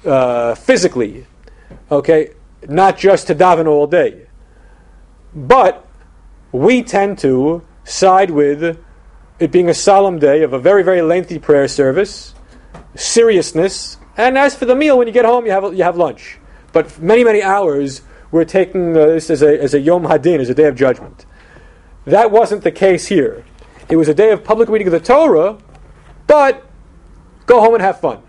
[0.06, 1.26] uh, physically.
[1.90, 2.32] Okay,
[2.68, 4.28] not just to daven all day.
[5.34, 5.88] But
[6.52, 8.78] we tend to side with
[9.40, 12.36] it being a solemn day of a very, very lengthy prayer service,
[12.96, 16.38] seriousness, and as for the meal, when you get home, you have you have lunch.
[16.72, 18.02] But many, many hours,
[18.32, 21.26] we're taking uh, this as a, as a Yom Hadin, as a day of judgment.
[22.06, 23.46] That wasn't the case here.
[23.90, 25.58] It was a day of public reading of the Torah,
[26.28, 26.66] but
[27.46, 28.22] go home and have fun.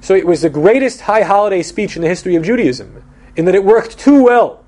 [0.00, 3.02] So it was the greatest high holiday speech in the history of Judaism,
[3.34, 4.64] in that it worked too well.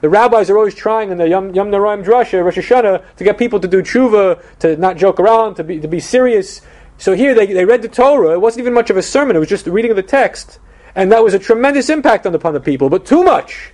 [0.00, 3.38] The rabbis are always trying in the Yom, Yom Noraim Drasha, Rosh Hashanah, to get
[3.38, 6.60] people to do tshuva, to not joke around, to be, to be serious.
[6.98, 8.34] So here they, they read the Torah.
[8.34, 10.58] It wasn't even much of a sermon, it was just the reading of the text.
[10.94, 13.72] And that was a tremendous impact on, upon the people, but too much,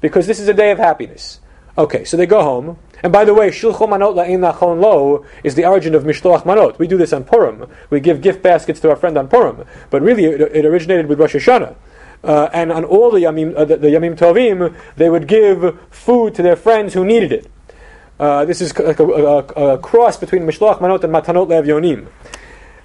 [0.00, 1.40] because this is a day of happiness.
[1.76, 2.78] Okay, so they go home.
[3.02, 6.78] And by the way, Shilcho Manot La'in Nachon Lo is the origin of Mishloach Manot.
[6.78, 7.70] We do this on Purim.
[7.90, 9.64] We give gift baskets to our friend on Purim.
[9.90, 11.76] But really, it, it originated with Rosh Hashanah.
[12.24, 16.34] Uh, and on all the Yamim, uh, the, the Yamim Tovim, they would give food
[16.34, 17.50] to their friends who needed it.
[18.18, 19.38] Uh, this is like a, a,
[19.74, 22.08] a cross between Mishloach Manot and Matanot La'evyonim.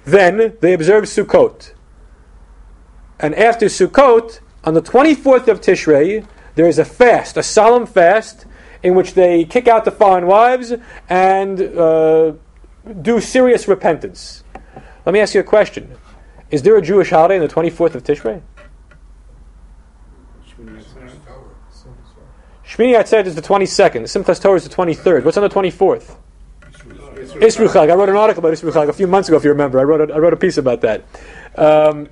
[0.04, 1.72] Then they observe Sukkot.
[3.18, 8.46] And after Sukkot, on the 24th of Tishrei, there is a fast, a solemn fast,
[8.84, 10.74] in which they kick out the foreign wives
[11.08, 12.34] and uh,
[13.00, 14.44] do serious repentance.
[15.06, 15.90] Let me ask you a question.
[16.50, 18.42] Is there a Jewish holiday on the 24th of Tishrei?
[22.66, 24.02] Shmini Atzeret is the 22nd.
[24.02, 25.24] Simchas Torah is the 23rd.
[25.24, 26.16] What's on the 24th?
[26.72, 27.90] Isru Chag.
[27.90, 29.80] I wrote an article about Isru Chag a few months ago, if you remember.
[29.80, 31.04] I wrote a, I wrote a piece about that.
[31.56, 32.08] Um,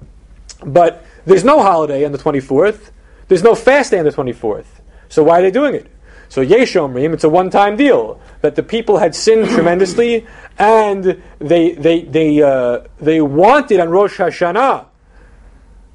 [0.65, 2.91] but there's no holiday on the 24th.
[3.29, 4.67] There's no fast day on the 24th.
[5.09, 5.91] So why are they doing it?
[6.33, 10.27] So Yesh Omrim, it's a one-time deal that the people had sinned tremendously,
[10.59, 14.87] and they they they uh, they wanted on Rosh Hashanah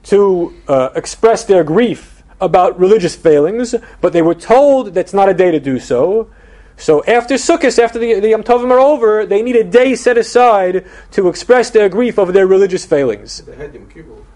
[0.04, 5.34] to uh, express their grief about religious failings, but they were told that's not a
[5.34, 6.30] day to do so.
[6.76, 10.20] So after Sukkot, after the, the Yom Tovim are over, they need a day set
[10.20, 13.42] aside to express their grief over their religious failings.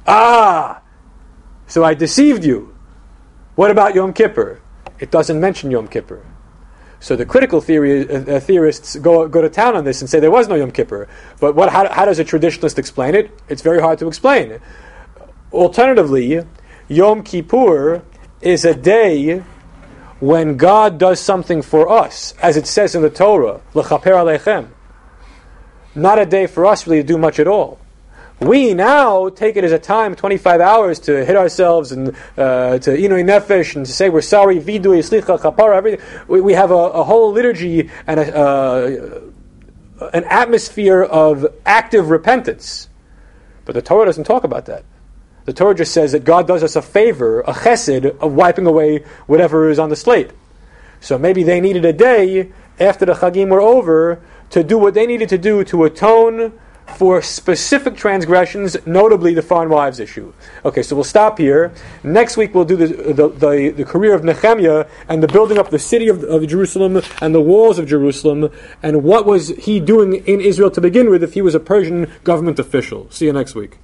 [0.08, 0.82] Ah!
[1.68, 2.76] So I deceived you.
[3.54, 4.61] What about Yom Kippur?
[5.02, 6.24] It doesn't mention Yom Kippur.
[7.00, 10.20] So the critical theory, uh, uh, theorists go, go to town on this and say
[10.20, 11.10] there was no Yom Kippur.
[11.40, 13.32] But what, how, how does a traditionalist explain it?
[13.50, 14.60] It's very hard to explain.
[15.52, 16.46] Alternatively,
[16.88, 18.04] Yom Kippur
[18.42, 19.44] is a day
[20.20, 24.68] when God does something for us, as it says in the Torah, l'chaper aleichem.
[25.96, 27.80] Not a day for us really to do much at all.
[28.42, 32.90] We now take it as a time, 25 hours, to hit ourselves and uh, to
[32.90, 36.04] inui nefesh and to say we're sorry, vidui, slicha, kapara, everything.
[36.28, 39.22] We, we have a, a whole liturgy and a, uh,
[40.12, 42.90] an atmosphere of active repentance.
[43.66, 44.86] But the Torah doesn't talk about that.
[45.46, 49.06] The Torah just says that God does us a favor, a chesed, of wiping away
[49.28, 50.32] whatever is on the slate.
[51.00, 54.20] So maybe they needed a day after the Chagim were over
[54.50, 56.60] to do what they needed to do to atone
[56.96, 60.34] for specific transgressions, notably the foreign wives issue.
[60.64, 61.72] Okay, so we'll stop here.
[62.04, 65.70] Next week we'll do the, the, the, the career of Nehemiah and the building up
[65.70, 68.50] the city of, of Jerusalem and the walls of Jerusalem
[68.84, 72.12] and what was he doing in Israel to begin with if he was a Persian
[72.24, 73.10] government official.
[73.10, 73.82] See you next week.